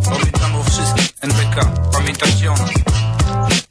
[0.04, 1.04] Pamiętam o wszystkim.
[1.20, 3.69] NBK, pamiętajcie o nas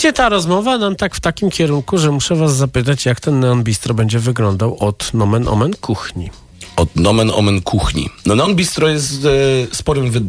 [0.00, 3.64] idzie ta rozmowa nam tak w takim kierunku, że muszę was zapytać, jak ten Neon
[3.64, 6.30] Bistro będzie wyglądał od nomen omen kuchni.
[6.76, 8.08] Od nomen omen kuchni.
[8.26, 9.28] No Neon Bistro jest e,
[9.74, 10.20] sporym, wy,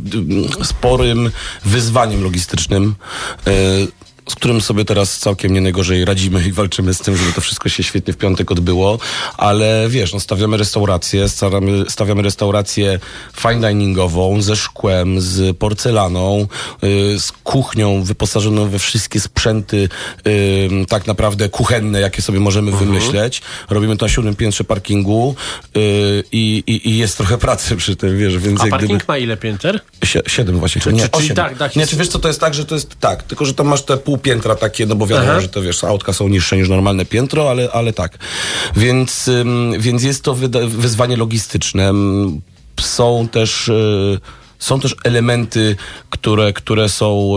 [0.64, 1.32] sporym
[1.66, 2.96] wyzwaniem logistycznym.
[3.48, 3.52] E,
[4.32, 7.70] z którym sobie teraz całkiem nie najgorzej radzimy i walczymy z tym, żeby to wszystko
[7.70, 9.00] się świetnie w piątek odbyło,
[9.38, 13.00] ale wiesz, no stawiamy restaurację, stawiamy, stawiamy restaurację
[13.42, 16.48] fine diningową, ze szkłem, z porcelaną,
[16.84, 19.90] y, z kuchnią wyposażoną we wszystkie sprzęty
[20.28, 22.90] y, tak naprawdę kuchenne, jakie sobie możemy Mhm.
[22.92, 23.42] wymyśleć.
[23.70, 25.36] Robimy to na siódmym piętrze parkingu
[25.78, 26.64] y, i,
[26.98, 29.04] jest trochę pracy przy tym, wiesz, więc A parking gdyby...
[29.08, 29.80] ma ile pięter?
[30.06, 30.82] Sie, siedem właśnie.
[30.82, 31.36] Czy- nie, czy- czyli osiem.
[31.36, 33.54] tak, dach nie, czy wiesz co to jest tak, że to jest tak, tylko że
[33.54, 35.42] tam masz te pół piętra takie, no bo wiadomo, Aha.
[35.42, 38.18] że to wiesz, autka są niższe niż normalne piętro, ale, ale tak.
[38.76, 39.30] Więc,
[39.80, 40.36] więc jest to
[40.68, 41.94] wyzwanie logistyczne.
[42.82, 44.20] Są też, y,
[44.60, 45.76] są też elementy,
[46.10, 47.32] które, które są,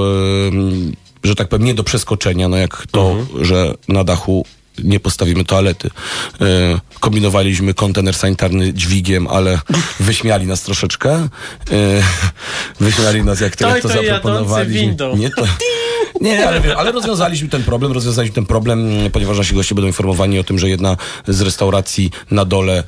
[1.24, 3.45] że tak powiem, nie do przeskoczenia, no jak to, Mhm.
[3.45, 4.47] że na dachu
[4.85, 5.89] nie postawimy toalety.
[5.89, 6.41] Y,
[7.01, 9.59] kombinowaliśmy kontener sanitarny dźwigiem, ale
[10.01, 11.28] wyśmiali nas troszeczkę.
[11.72, 12.03] Y,
[12.80, 15.16] wyśmiali nas, jak to, To jak to windą.
[15.16, 15.43] Nie, to,
[16.20, 20.44] nie, ale, ale rozwiązaliśmy ten problem, rozwiązaliśmy ten problem, ponieważ nasi goście będą informowani o
[20.44, 20.96] tym, że jedna
[21.28, 22.84] z restauracji na dole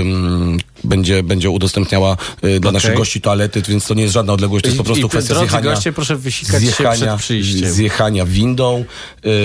[0.00, 4.62] ym, będzie, będzie udostępniała y, dla naszych gości toalety, więc to nie jest żadna odległość,
[4.62, 5.70] to jest po prostu i kwestia zjechania.
[5.70, 7.70] goście, proszę wysikać się przed przyjściem.
[7.72, 8.84] zjechania windą,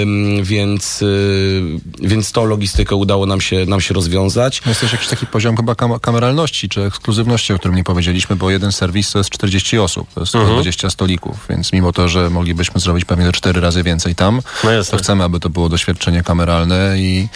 [0.02, 1.62] ym, więc, y,
[2.02, 4.62] więc tą logistykę udało nam się, nam się rozwiązać.
[4.66, 8.50] Jest też jakiś taki poziom chyba kam- kameralności czy ekskluzywności, o którym nie powiedzieliśmy, bo
[8.52, 10.54] jeden serwis to jest 40 osób, to jest Mhm.
[10.54, 14.98] 20 stolików, więc mimo to, że moglibyśmy zrobić pewnie 4 razy więcej tam, No to
[14.98, 17.28] chcemy, aby to było doświadczenie kameralne i,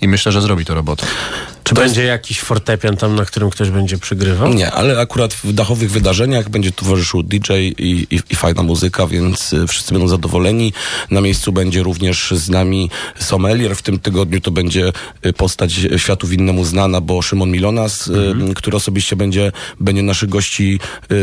[0.00, 1.06] i myślę, że zrobi to robotę.
[1.64, 4.54] Czy będzie jakiś fortepian tam, na którym ktoś będzie przygrywał?
[4.54, 9.52] Nie, ale akurat w dachowych wydarzeniach będzie towarzyszył DJ i, i, i fajna muzyka, więc
[9.52, 10.72] y, wszyscy będą zadowoleni.
[11.10, 13.76] Na miejscu będzie również z nami sommelier.
[13.76, 14.92] W tym tygodniu to będzie
[15.26, 20.80] y, postać światu winnemu znana, bo Szymon Milonas, y, który osobiście będzie, będzie naszych gości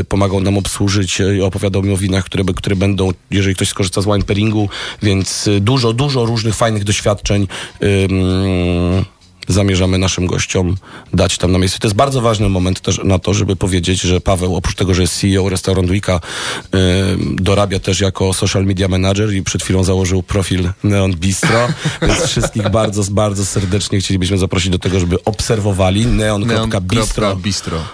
[0.07, 4.05] pomagał nam obsłużyć i opowiadał mi o winach, które, które będą, jeżeli ktoś skorzysta z
[4.05, 4.69] wine pairingu,
[5.03, 7.47] więc dużo, dużo różnych fajnych doświadczeń.
[7.83, 9.05] ym,
[9.47, 10.77] zamierzamy naszym gościom
[11.13, 11.79] dać tam na miejscu.
[11.79, 15.01] To jest bardzo ważny moment też na to, żeby powiedzieć, że Paweł, oprócz tego, że
[15.01, 16.19] jest CEO Restaurant Weeka,
[16.65, 16.77] y,
[17.35, 21.67] dorabia też jako social media manager i przed chwilą założył profil Neon Bistro,
[22.07, 27.37] więc wszystkich bardzo, bardzo serdecznie chcielibyśmy zaprosić do tego, żeby obserwowali neon.bistro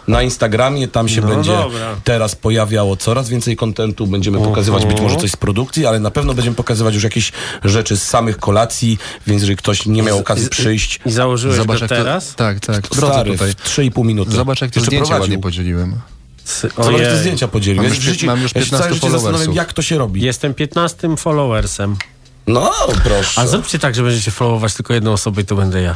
[0.07, 0.87] na Instagramie.
[0.87, 1.95] Tam się No będzie dobra.
[2.03, 4.07] teraz pojawiało coraz więcej kontentu.
[4.07, 7.31] Będziemy pokazywać być może coś z produkcji, ale na pewno będziemy pokazywać już jakieś
[7.63, 11.83] rzeczy z samych kolacji, więc jeżeli ktoś nie miał okazji przyjść, I założyłeś Zobacz, go
[11.83, 12.35] jak to- teraz?
[12.35, 12.87] tak, tak.
[12.87, 13.51] Stary, tutaj.
[13.51, 14.31] w 3,5 minuty.
[14.31, 15.21] Zobacz, jak te Jeszcze zdjęcia prowadził.
[15.21, 15.95] ładnie podzieliłem.
[16.77, 17.77] Zobacz, te zdjęcia podzielił.
[17.77, 19.55] Mam Ja już się życie- mam już ja się 15 całe życie zastanawiam, followersów.
[19.55, 20.21] jak to się robi.
[20.21, 21.95] Jestem 15 followersem.
[22.47, 22.71] No,
[23.03, 23.41] proszę.
[23.41, 25.95] A zróbcie tak, że będziecie followować tylko jedną osobę i to będę ja.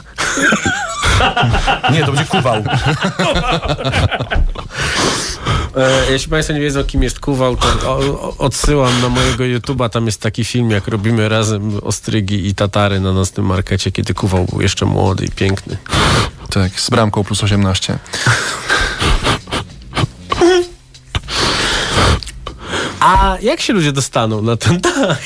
[1.93, 2.63] Nie, to będzie kuwał.
[5.77, 9.89] E, jeśli Państwo nie wiedzą, kim jest Kuwał, to o, o, odsyłam na mojego YouTube'a.
[9.89, 14.45] Tam jest taki film, jak robimy razem ostrygi i tatary na nocnym markecie, kiedy Kuwał
[14.45, 15.77] był jeszcze młody i piękny.
[16.49, 17.99] Tak, z bramką plus 18.
[23.01, 25.21] A jak się ludzie dostaną na ten dach?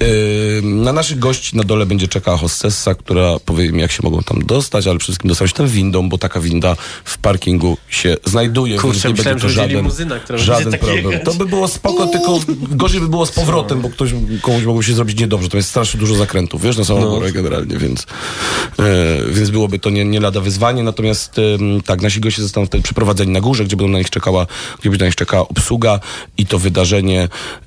[0.00, 4.22] Yy, na naszych gości na dole będzie czekała hostessa, która powie im, jak się mogą
[4.22, 8.16] tam dostać, ale przede wszystkim dostać się tam windą, bo taka winda w parkingu się
[8.26, 8.78] znajduje.
[8.78, 11.20] Kurczę, nie myślałem, będzie to żaden, żaden problem.
[11.24, 12.40] To by było spoko, tylko
[12.70, 14.10] gorzej by było z powrotem, bo ktoś,
[14.42, 15.48] komuś mogło się zrobić niedobrze.
[15.48, 17.10] To jest strasznie dużo zakrętów, wiesz, na samą No.
[17.10, 18.06] górę generalnie, więc,
[18.78, 18.84] e,
[19.32, 20.82] więc byłoby to nie, nie lada wyzwanie.
[20.82, 24.46] Natomiast em, tak, nasi goście zostaną wtedy przeprowadzeni na górze, gdzie będą na nich czekała,
[24.80, 26.00] gdzie będzie na nich czekała obsługa
[26.38, 27.01] i to wydarzenie,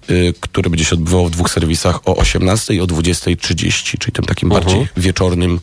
[0.09, 4.25] y, które będzie się odbywało w dwóch serwisach o 18 i o 20.30, czyli tym
[4.25, 4.63] takim Mhm.
[4.63, 5.59] bardziej wieczornym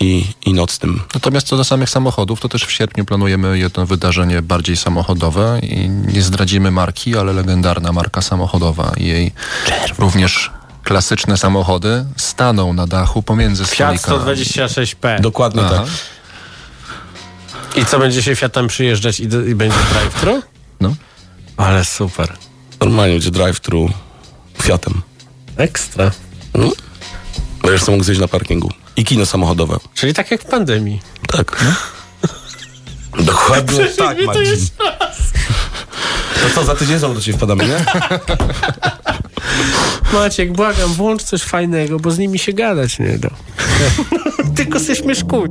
[0.00, 1.00] i, i nocnym.
[1.14, 5.88] Natomiast co do samych samochodów, to też w sierpniu planujemy jedno wydarzenie bardziej samochodowe i
[5.88, 9.32] nie zdradzimy marki, ale legendarna marka samochodowa i jej
[9.98, 10.50] również
[10.84, 14.36] klasyczne samochody staną na dachu pomiędzy Fiat stolikami.
[14.36, 15.20] 126P.
[15.20, 15.74] Dokładnie Aha.
[15.74, 15.88] tak.
[17.82, 20.42] I co, będzie się Fiatem przyjeżdżać i, i będzie drive-thru?
[20.80, 20.94] No.
[21.56, 22.32] Ale super.
[22.80, 23.90] Normalnie będzie drive-thru
[24.62, 25.02] Fiatem.
[25.56, 26.10] Ekstra.
[26.54, 26.72] No.
[27.62, 28.72] Będziesz sobie mógł zjeść na parkingu.
[28.96, 29.76] I kino samochodowe.
[29.94, 31.00] Czyli tak jak w pandemii.
[31.32, 31.64] Tak.
[33.18, 34.66] Dokładnie tak, Marcin.
[36.42, 37.84] To co, za tydzień znowu do ciebie wpadamy, nie?
[40.12, 43.30] Maciek, błagam, włącz coś fajnego, bo z nimi się gadać nie da.
[44.56, 45.48] Tylko se śmieszkuj.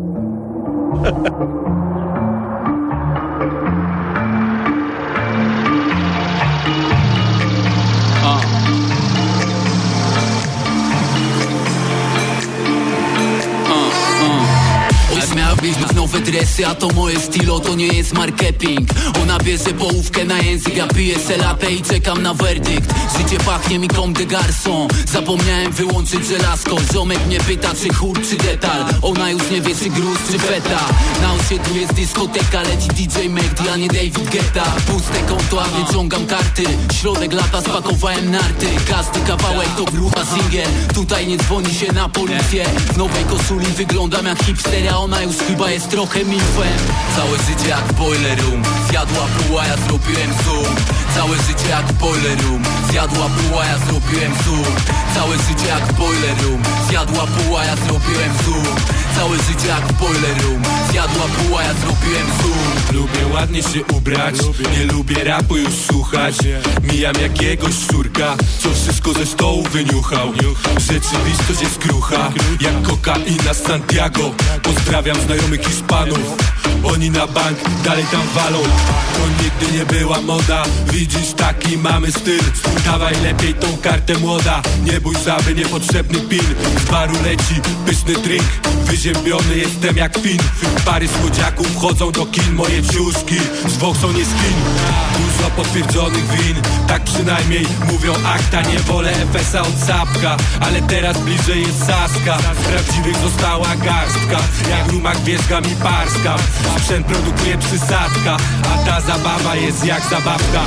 [16.27, 18.89] Dresy, a to moje stylo, to nie jest marketing.
[19.23, 22.93] Ona bierze połówkę na język, ja piję selatę i czekam na werdykt.
[23.17, 24.87] Życie pachnie mi comme de garçon.
[25.11, 26.75] Zapomniałem wyłączyć żelazko.
[26.93, 28.85] Ziomek mnie pyta, czy chór, czy detal.
[29.01, 30.85] Ona już nie wie, czy gruz, czy feta.
[31.21, 34.63] Na osiedlu jest dyskoteka, leci DJ Magdi, a nie David Guetta.
[34.63, 36.63] Puste konto, a wyciągam karty.
[37.01, 40.69] Środek lata spakowałem narty Każdy kawałek to grupa singiel.
[40.93, 42.65] Tutaj nie dzwoni się na policję.
[42.93, 46.79] W nowej koszuli wyglądam jak hipster A ona już chyba jest trochę milfem
[47.15, 48.63] Całe życie jak boiler room.
[48.89, 50.75] Zjadła pół, a ja zrobiłem zoom
[51.17, 52.63] Całe życie jak boiler room.
[52.89, 54.75] Zjadła pół, a ja zrobiłem zoom.
[55.15, 56.63] Całe życie jak boiler room.
[56.89, 58.75] Zjadła pół, a ja zrobiłem zoom.
[59.15, 60.63] Całe życie jak boiler room.
[60.91, 63.01] Zjadła pół, a ja zrobiłem zoom.
[63.01, 64.35] Lubię ładnie się ubrać.
[64.77, 66.35] Nie lubię rapu już słuchać.
[66.91, 70.33] Mijam jakiegoś szczurka Co wszystko ze stołu wyniuchał.
[70.77, 74.31] Rzeczywistość jest krucha Jak kokaina z Santiago.
[74.63, 76.37] Pozdrawiam znajomych Hiszpanów
[76.83, 78.63] Oni na bank dalej tam walą.
[79.13, 80.63] To nigdy nie była moda.
[80.93, 82.43] Widzisz taki mamy styl.
[82.85, 84.61] Dawaj lepiej tą kartę młoda.
[84.83, 86.55] Nie bój zaby niepotrzebny pin.
[86.85, 88.43] Z baru leci pyszny drink.
[88.85, 90.37] Wyziębiony jestem jak fin.
[90.85, 92.53] Pary słodziaków wchodzą do kin.
[92.53, 93.35] Moje ciuszki
[93.67, 94.57] z Voxą nie skin.
[95.17, 96.55] Dużo potwierdzonych win.
[96.87, 98.61] Tak przynajmniej mówią akta.
[98.61, 102.37] Nie wolę FS-a od Sapka Ale teraz bliżej jest Saska.
[102.69, 104.39] Prawdziwych została garstka.
[104.69, 106.35] Jak rumak wierzga mi parska
[106.75, 108.37] Sprzęt produkuje przysadka
[108.73, 110.61] A ta zabawa jest jak zabawka.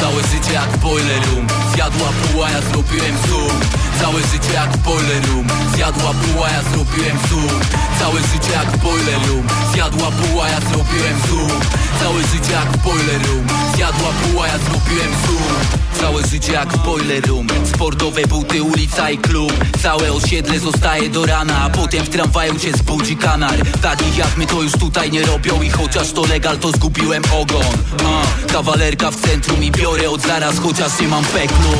[0.00, 1.46] Całe życie jak boiler room.
[1.74, 3.60] Zjadła pół, a ja zrobiłem zoom.
[4.00, 5.46] Całe życie jak boiler room.
[5.74, 7.60] Zjadła pół, a ja zrobiłem zoom.
[7.98, 9.46] Całe życie jak boiler room.
[9.72, 11.60] Zjadła pół, a ja zrobiłem zoom.
[12.00, 13.46] Całe życie jak boiler room.
[13.74, 15.82] Zjadła pół, a ja zrobiłem zoom.
[16.00, 17.46] Całe życie jak boiler room.
[17.74, 19.52] Sportowe buty, ulica i klub.
[19.82, 23.58] Całe osiedle zostaje do rana A potem w tramwaju cię zbudzi kanar.
[23.82, 27.64] Takich jak my to już tutaj nie robią I chociaż to legal to zgubiłem ogon.
[28.04, 31.72] A, Kawalerka w centrum i biorę od zaraz Chociaż nie mam peklu.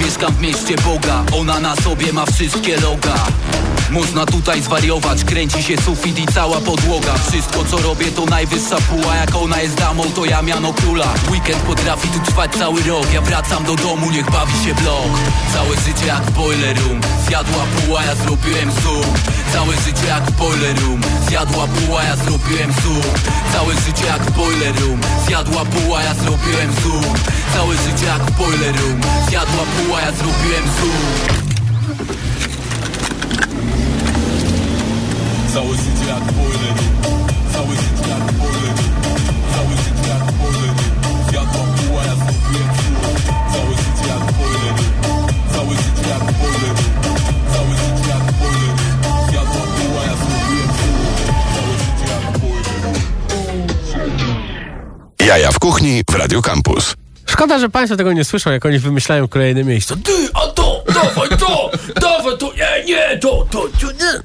[0.00, 3.14] Mieszkam w mieście Boga Ona na sobie ma wszystkie loga
[3.90, 7.14] Można tutaj zwariować Kręci się sufit i cała podłoga.
[7.28, 9.16] Wszystko co robię to najwyższa puła.
[9.16, 11.14] Jak ona jest damą to ja miano króla.
[11.30, 13.12] Weekend potrafi tu trwać cały rok.
[13.12, 15.12] Ja wracam do domu, niech bawi się blok.
[15.52, 17.00] Całe życie jak boiler room.
[17.26, 19.14] Zjadła pół, a ja zrobiłem zoom
[19.52, 21.00] Całe życie jak boiler room.
[21.28, 23.14] Zjadła pół, a ja zrobiłem zoom
[23.52, 25.00] Całe życie jak boiler room.
[25.26, 27.14] Zjadła pół, a ja zrobiłem zoom
[27.54, 29.00] Całe życie jak boiler room.
[29.28, 31.45] Zjadła pół, a ja zrobiłem zoom
[35.56, 36.22] Całe życie jak
[37.52, 38.24] Całe życie jak
[39.52, 43.16] Całe życie jak boiler room Zjadła pół, a ja zrobiłem zoom
[43.52, 44.24] Całe życie jak
[45.52, 46.24] Całe życie jak
[47.52, 50.36] Całe życie jak boiler room Zjadła pół, a ja zoom
[51.54, 52.06] Całe życie
[55.20, 56.94] jak Jaja w kuchni w Radio Campus.
[57.26, 59.96] Szkoda, że państwo tego nie słyszą, jak oni wymyślają kolejne miejsca.
[60.04, 64.20] Ty, a to, dawaj to, dawaj to, nie, nie, to, to, to nie.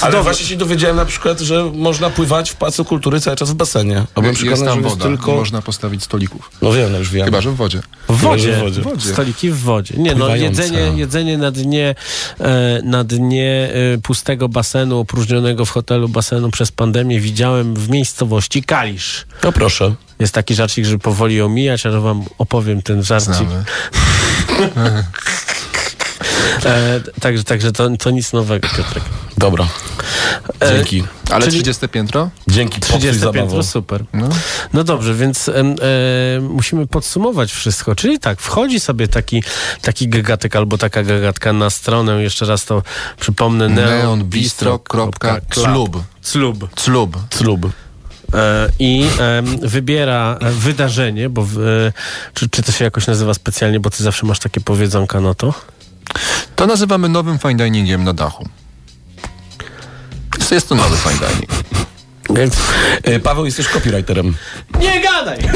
[0.00, 3.54] Ale właśnie się dowiedziałem na przykład, że można pływać w Pałacu Kultury cały czas w
[3.54, 4.04] basenie.
[4.14, 5.30] A byłem przekonany, tam że jest woda, tylko...
[5.30, 6.50] nie można postawić stolików.
[6.62, 7.24] No wiem, no już wiem.
[7.24, 7.80] Chyba, że w wodzie.
[8.08, 9.12] W wodzie, w wodzie.
[9.12, 9.94] stoliki w wodzie.
[9.96, 10.62] Nie, no Pływające.
[10.62, 11.94] jedzenie, jedzenie na dnie,
[12.40, 18.62] e, na dnie e, pustego basenu, opróżnionego w hotelu basenu przez pandemię widziałem w miejscowości
[18.62, 19.26] Kalisz.
[19.44, 19.94] No proszę.
[20.18, 23.48] Jest taki żarcik, że powoli omijać, ale wam opowiem ten żarcik.
[26.64, 29.04] E, także także to, to nic nowego, Piotrek.
[29.38, 29.66] Dobra.
[30.60, 31.04] E, Dzięki.
[31.30, 32.30] Ale Czyli- 30 piętro?
[32.48, 32.80] Dzięki.
[32.80, 33.32] 30 zabawą.
[33.38, 34.04] piętro, super.
[34.12, 34.28] No.
[34.72, 35.54] No dobrze, więc e,
[36.40, 37.94] musimy podsumować wszystko.
[37.94, 39.42] Czyli tak, wchodzi sobie taki,
[39.82, 42.82] taki gagatek albo taka gagatka na stronę, jeszcze raz to
[43.20, 46.02] przypomnę, neonbistro.club Club.
[46.74, 47.16] Club.
[47.30, 47.66] Club.
[48.34, 49.06] E, I
[49.62, 51.92] wybiera wydarzenie, bo w, e,
[52.34, 55.54] czy, czy to się jakoś nazywa specjalnie, bo ty zawsze masz takie powiedzonka na to?
[56.56, 58.48] To nazywamy nowym fine diningiem na dachu.
[60.50, 61.50] Jest- to nowy fine dining.
[62.36, 62.54] Więc
[63.02, 64.34] E, Paweł jest też copywriterem.
[64.80, 65.38] Nie gadaj!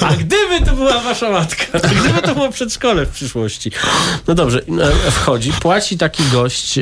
[0.00, 1.64] A gdyby to była wasza matka?
[1.72, 3.70] A gdyby to było przedszkole w przyszłości?
[4.26, 4.62] No dobrze,
[5.06, 6.78] e, wchodzi, płaci taki gość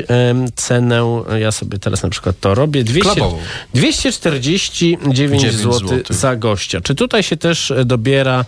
[0.54, 3.38] cenę, ja sobie teraz na przykład to robię, 200, Klubową.
[3.74, 6.02] 249 9 zł złotych.
[6.16, 6.80] za gościa.
[6.80, 8.44] Czy tutaj się też e, dobiera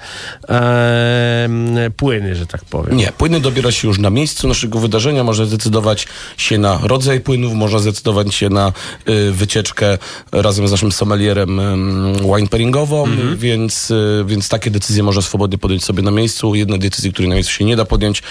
[0.48, 2.96] em, płyny, że tak powiem?
[2.96, 5.24] Nie, płyny dobiera się już na miejscu naszego wydarzenia.
[5.24, 8.72] Można zdecydować się na rodzaj płynów, można zdecydować się na
[9.08, 9.98] y, wycieczkę
[10.32, 13.06] razem z naszym sommelierem y, wine pairingową,
[13.36, 16.54] więc, y, więc takie decyzje można swobodnie podjąć sobie na miejscu.
[16.54, 18.22] Jedna decyzja, której na miejscu się nie da podjąć,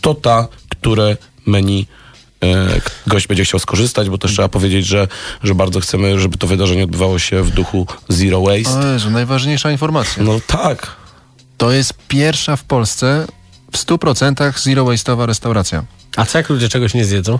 [0.00, 1.86] to ta, które menu
[2.42, 5.08] e, gość będzie chciał skorzystać, bo też trzeba powiedzieć, że,
[5.42, 8.88] że bardzo chcemy, żeby to wydarzenie odbywało się w duchu Zero Waste.
[8.88, 10.22] O Jezu, najważniejsza informacja.
[10.22, 10.96] No tak.
[11.56, 13.26] To jest pierwsza w Polsce
[13.72, 15.84] w 100% zero waste'owa restauracja.
[16.16, 17.38] A co jak ludzie czegoś nie zjedzą?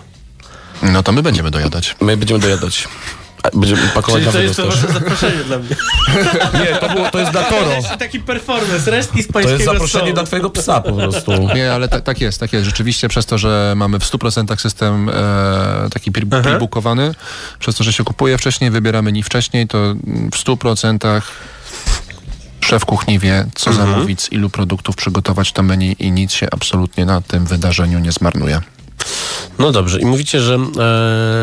[0.83, 1.95] No to my będziemy dojadać.
[2.01, 2.87] My będziemy dojadać.
[3.53, 5.75] Będziemy pakować Czyli to jest to wasze zaproszenie dla mnie.
[6.65, 7.71] Nie, to, było, to jest dla Toro.
[7.99, 10.13] Taki performance, resztki z To pańskiego jest zaproszenie stołu.
[10.13, 11.31] dla twojego psa po prostu.
[11.55, 12.65] Nie, ale ta, tak jest, tak jest.
[12.65, 15.13] Rzeczywiście przez to, że mamy w 100% system e,
[15.93, 17.13] taki pre-bookowany,
[17.59, 19.77] przez to, że się kupuje wcześniej, wybieramy dni wcześniej, to
[20.31, 21.21] w 100%
[22.61, 23.89] szef kuchni wie, co Mhm.
[23.91, 28.11] zamówić, z ilu produktów przygotować to menu i nic się absolutnie na tym wydarzeniu nie
[28.11, 28.61] zmarnuje.
[29.59, 30.57] No dobrze, i mówicie, że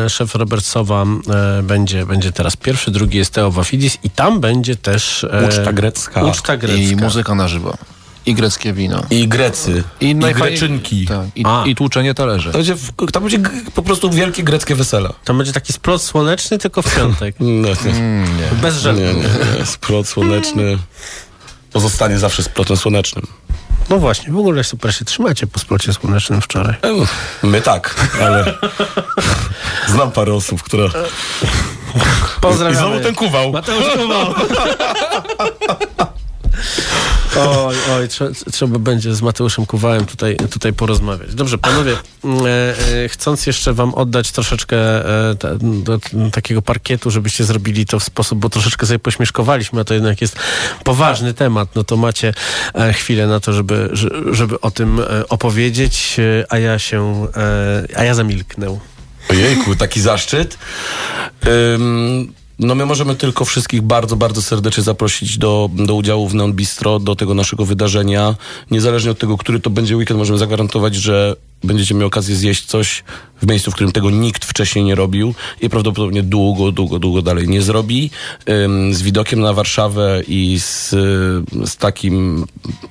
[0.05, 4.39] e, szef Robert Sowa e, będzie, będzie teraz pierwszy, drugi jest Teo Wafidis i tam
[4.39, 6.23] będzie też e, Uczta grecka.
[6.23, 6.81] Uczta grecka.
[6.81, 7.77] I muzyka na żywo.
[8.25, 9.03] I greckie wino.
[9.09, 9.83] I Grecy.
[10.01, 11.05] I, I Greczynki.
[11.05, 11.63] Tak, i, A.
[11.65, 12.51] i tłuczenie talerzy.
[12.51, 13.39] To będzie, w- tam będzie
[13.75, 15.09] po prostu wielkie greckie wesele.
[15.23, 17.35] To będzie taki splot słoneczny, tylko w piątek.
[17.39, 18.61] No, Mm, nie.
[18.61, 19.65] Bez nie, nie, nie.
[19.65, 20.77] Splot słoneczny
[21.73, 23.27] pozostanie zawsze splotem słonecznym.
[23.89, 26.75] No właśnie, w ogóle super się trzymacie po splocie słonecznym wczoraj.
[27.43, 28.53] My tak, ale
[29.93, 30.89] znam parę osób, które...
[32.41, 32.75] Pozdrawiamy.
[32.75, 33.51] I znowu ten kuwał.
[33.51, 34.33] Mateusz Kuwał.
[37.37, 41.35] Oj, oj, trze, trzeba będzie z Mateuszem Kuwałem tutaj, tutaj porozmawiać.
[41.35, 41.95] Dobrze, panowie, e,
[43.05, 44.77] e, chcąc jeszcze wam oddać troszeczkę
[45.29, 45.99] e, ta, do,
[46.31, 50.39] takiego parkietu, żebyście zrobili to w sposób, bo troszeczkę sobie pośmieszkowaliśmy, a to jednak jest
[50.83, 52.33] poważny temat, no to macie
[52.93, 56.17] chwilę na to, żeby, że- żeby o tym opowiedzieć,
[56.49, 57.27] a ja się,
[57.95, 58.79] a ja zamilknę.
[59.29, 60.57] Ojejku, taki zaszczyt.
[61.75, 66.53] Ym, no my możemy tylko wszystkich bardzo, bardzo serdecznie zaprosić do, do udziału w Neon
[66.53, 68.35] Bistro, do tego naszego wydarzenia.
[68.71, 73.03] Niezależnie od tego, który to będzie weekend, możemy zagwarantować, że będziecie mieli okazję zjeść coś
[73.41, 77.47] w miejscu, w którym tego nikt wcześniej nie robił i prawdopodobnie długo, długo, długo dalej
[77.47, 78.11] nie zrobi.
[78.91, 80.89] Z widokiem na Warszawę i z,
[81.65, 82.45] z takim,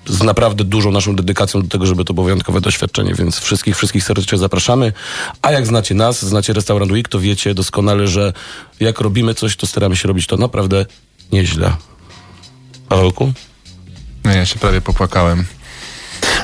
[0.06, 4.04] z naprawdę dużą naszą dedykacją do tego, żeby to było wyjątkowe doświadczenie, więc wszystkich, wszystkich
[4.04, 4.92] serdecznie zapraszamy.
[5.42, 8.32] A jak znacie nas, znacie Restaurant Week, to wiecie doskonale, że
[8.80, 10.86] jak robimy coś, to staramy się robić to naprawdę
[11.32, 11.72] nieźle.
[12.88, 13.32] Pawełku?
[14.24, 15.44] No, ja się prawie popłakałem.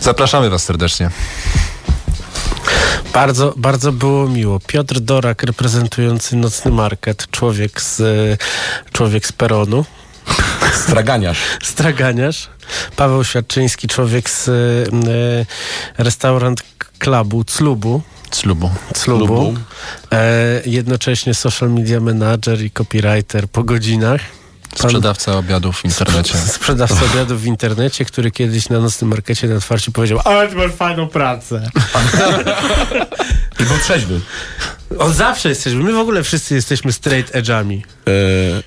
[0.01, 1.11] Zapraszamy was serdecznie.
[3.15, 4.61] Bardzo, bardzo było miło.
[4.67, 8.03] Piotr Dorak reprezentujący Nocny Market, człowiek z,
[8.93, 9.85] człowiek z peronu.
[10.75, 11.39] Straganiarz.
[11.63, 12.49] Straganiarz.
[12.97, 16.63] Paweł Świadczyński, człowiek z e, restaurant
[16.99, 18.03] klubu Clubu.
[18.31, 18.71] Clubu.
[18.93, 19.27] Clubu.
[19.27, 19.55] Clubu.
[20.13, 24.21] E, jednocześnie social media manager i copywriter po godzinach.
[24.79, 26.39] Pan- Sprzedawca obiadów w internecie.
[26.39, 30.73] Sprzedawca obiadów w internecie, który kiedyś na nocnym markecie na otwarciu powiedział ale ty masz
[30.73, 31.71] fajną pracę.
[33.61, 34.21] I był trzeźwy.
[34.99, 37.81] On zawsze jesteśmy, my w ogóle wszyscy jesteśmy straight edge'ami.
[38.09, 38.13] E,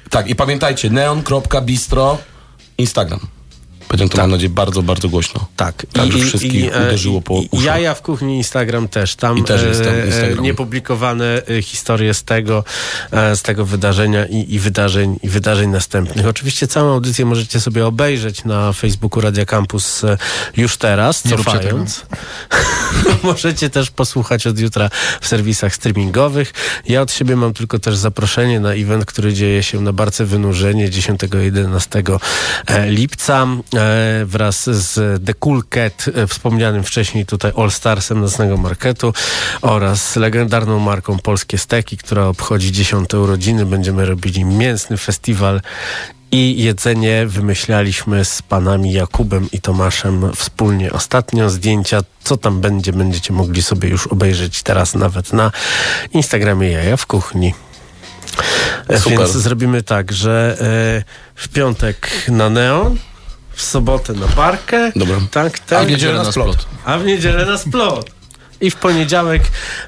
[0.09, 2.17] tak, i pamiętajcie, neon.bistro
[2.77, 3.19] Instagram.
[3.87, 5.47] Powiedziałem to, mam nadzieję, bardzo, bardzo głośno.
[5.55, 5.85] Tak.
[5.93, 7.65] Także wszystkich e, uderzyło po i, i uszach.
[7.65, 9.15] Jaja w kuchni Instagram też.
[9.15, 10.43] Tam, I też jest tam e, Instagram.
[10.43, 12.63] niepublikowane e, historie z tego,
[13.11, 16.27] e, z tego wydarzenia i, i wydarzeń i wydarzeń następnych.
[16.27, 20.17] Oczywiście całą audycję możecie sobie obejrzeć na Facebooku Radia Campus e,
[20.57, 22.05] już teraz, cofając.
[23.23, 24.89] możecie też posłuchać od jutra
[25.21, 26.53] w serwisach streamingowych.
[26.87, 30.89] Ja od siebie mam tylko też zaproszenie na event, który dzieje się na Barce Wynurzenie
[30.89, 32.19] 10-11
[32.67, 33.74] e, lipca e,
[34.25, 39.13] wraz z The Cool Cat, e, wspomnianym wcześniej tutaj All Starsem Nocnego Marketu
[39.61, 43.65] oraz legendarną marką Polskie Steki, która obchodzi 10 urodziny.
[43.65, 45.61] Będziemy robili mięsny festiwal
[46.31, 51.49] i jedzenie wymyślaliśmy z panami Jakubem i Tomaszem wspólnie ostatnio.
[51.49, 55.51] Zdjęcia, co tam będzie, będziecie mogli sobie już obejrzeć teraz nawet na
[56.13, 57.53] Instagramie Jaja w Kuchni.
[58.87, 59.19] E, Super.
[59.19, 61.03] Więc zrobimy tak, że e,
[61.35, 62.97] w piątek na Neon,
[63.55, 64.91] w sobotę na Barkę.
[64.95, 65.17] Dobra.
[65.31, 65.79] Tak, tak.
[65.79, 66.65] A w niedzielę na splot.
[66.85, 68.11] A w niedzielę na splot.
[68.61, 69.41] I w poniedziałek,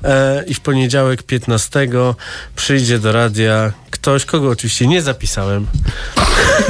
[0.03, 1.89] e, i w poniedziałek 15
[2.55, 5.67] przyjdzie do radia ktoś, kogo oczywiście nie zapisałem.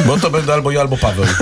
[0.06, 1.26] Bo to będę albo ja, albo Paweł.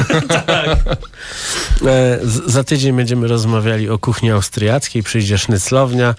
[1.86, 6.16] E, z, za tydzień będziemy rozmawiali o kuchni austriackiej, przyjdzie sznyclownia,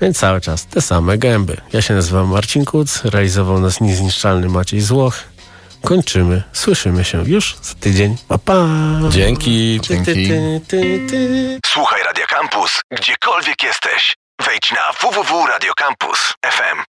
[0.00, 1.56] więc cały czas te same gęby.
[1.72, 5.18] Ja się nazywam Marcin Kuc, realizował nas niezniszczalny Maciej Złoch.
[5.84, 8.16] Kończymy, słyszymy się już za tydzień.
[8.28, 8.54] Pa, pa.
[9.10, 9.80] Dzięki.
[9.88, 11.58] Ty, ty, ty, ty, ty.
[11.66, 14.16] Słuchaj Radio Campus, gdziekolwiek jesteś.
[14.46, 16.78] Wejdź na www.radiocampus.fm.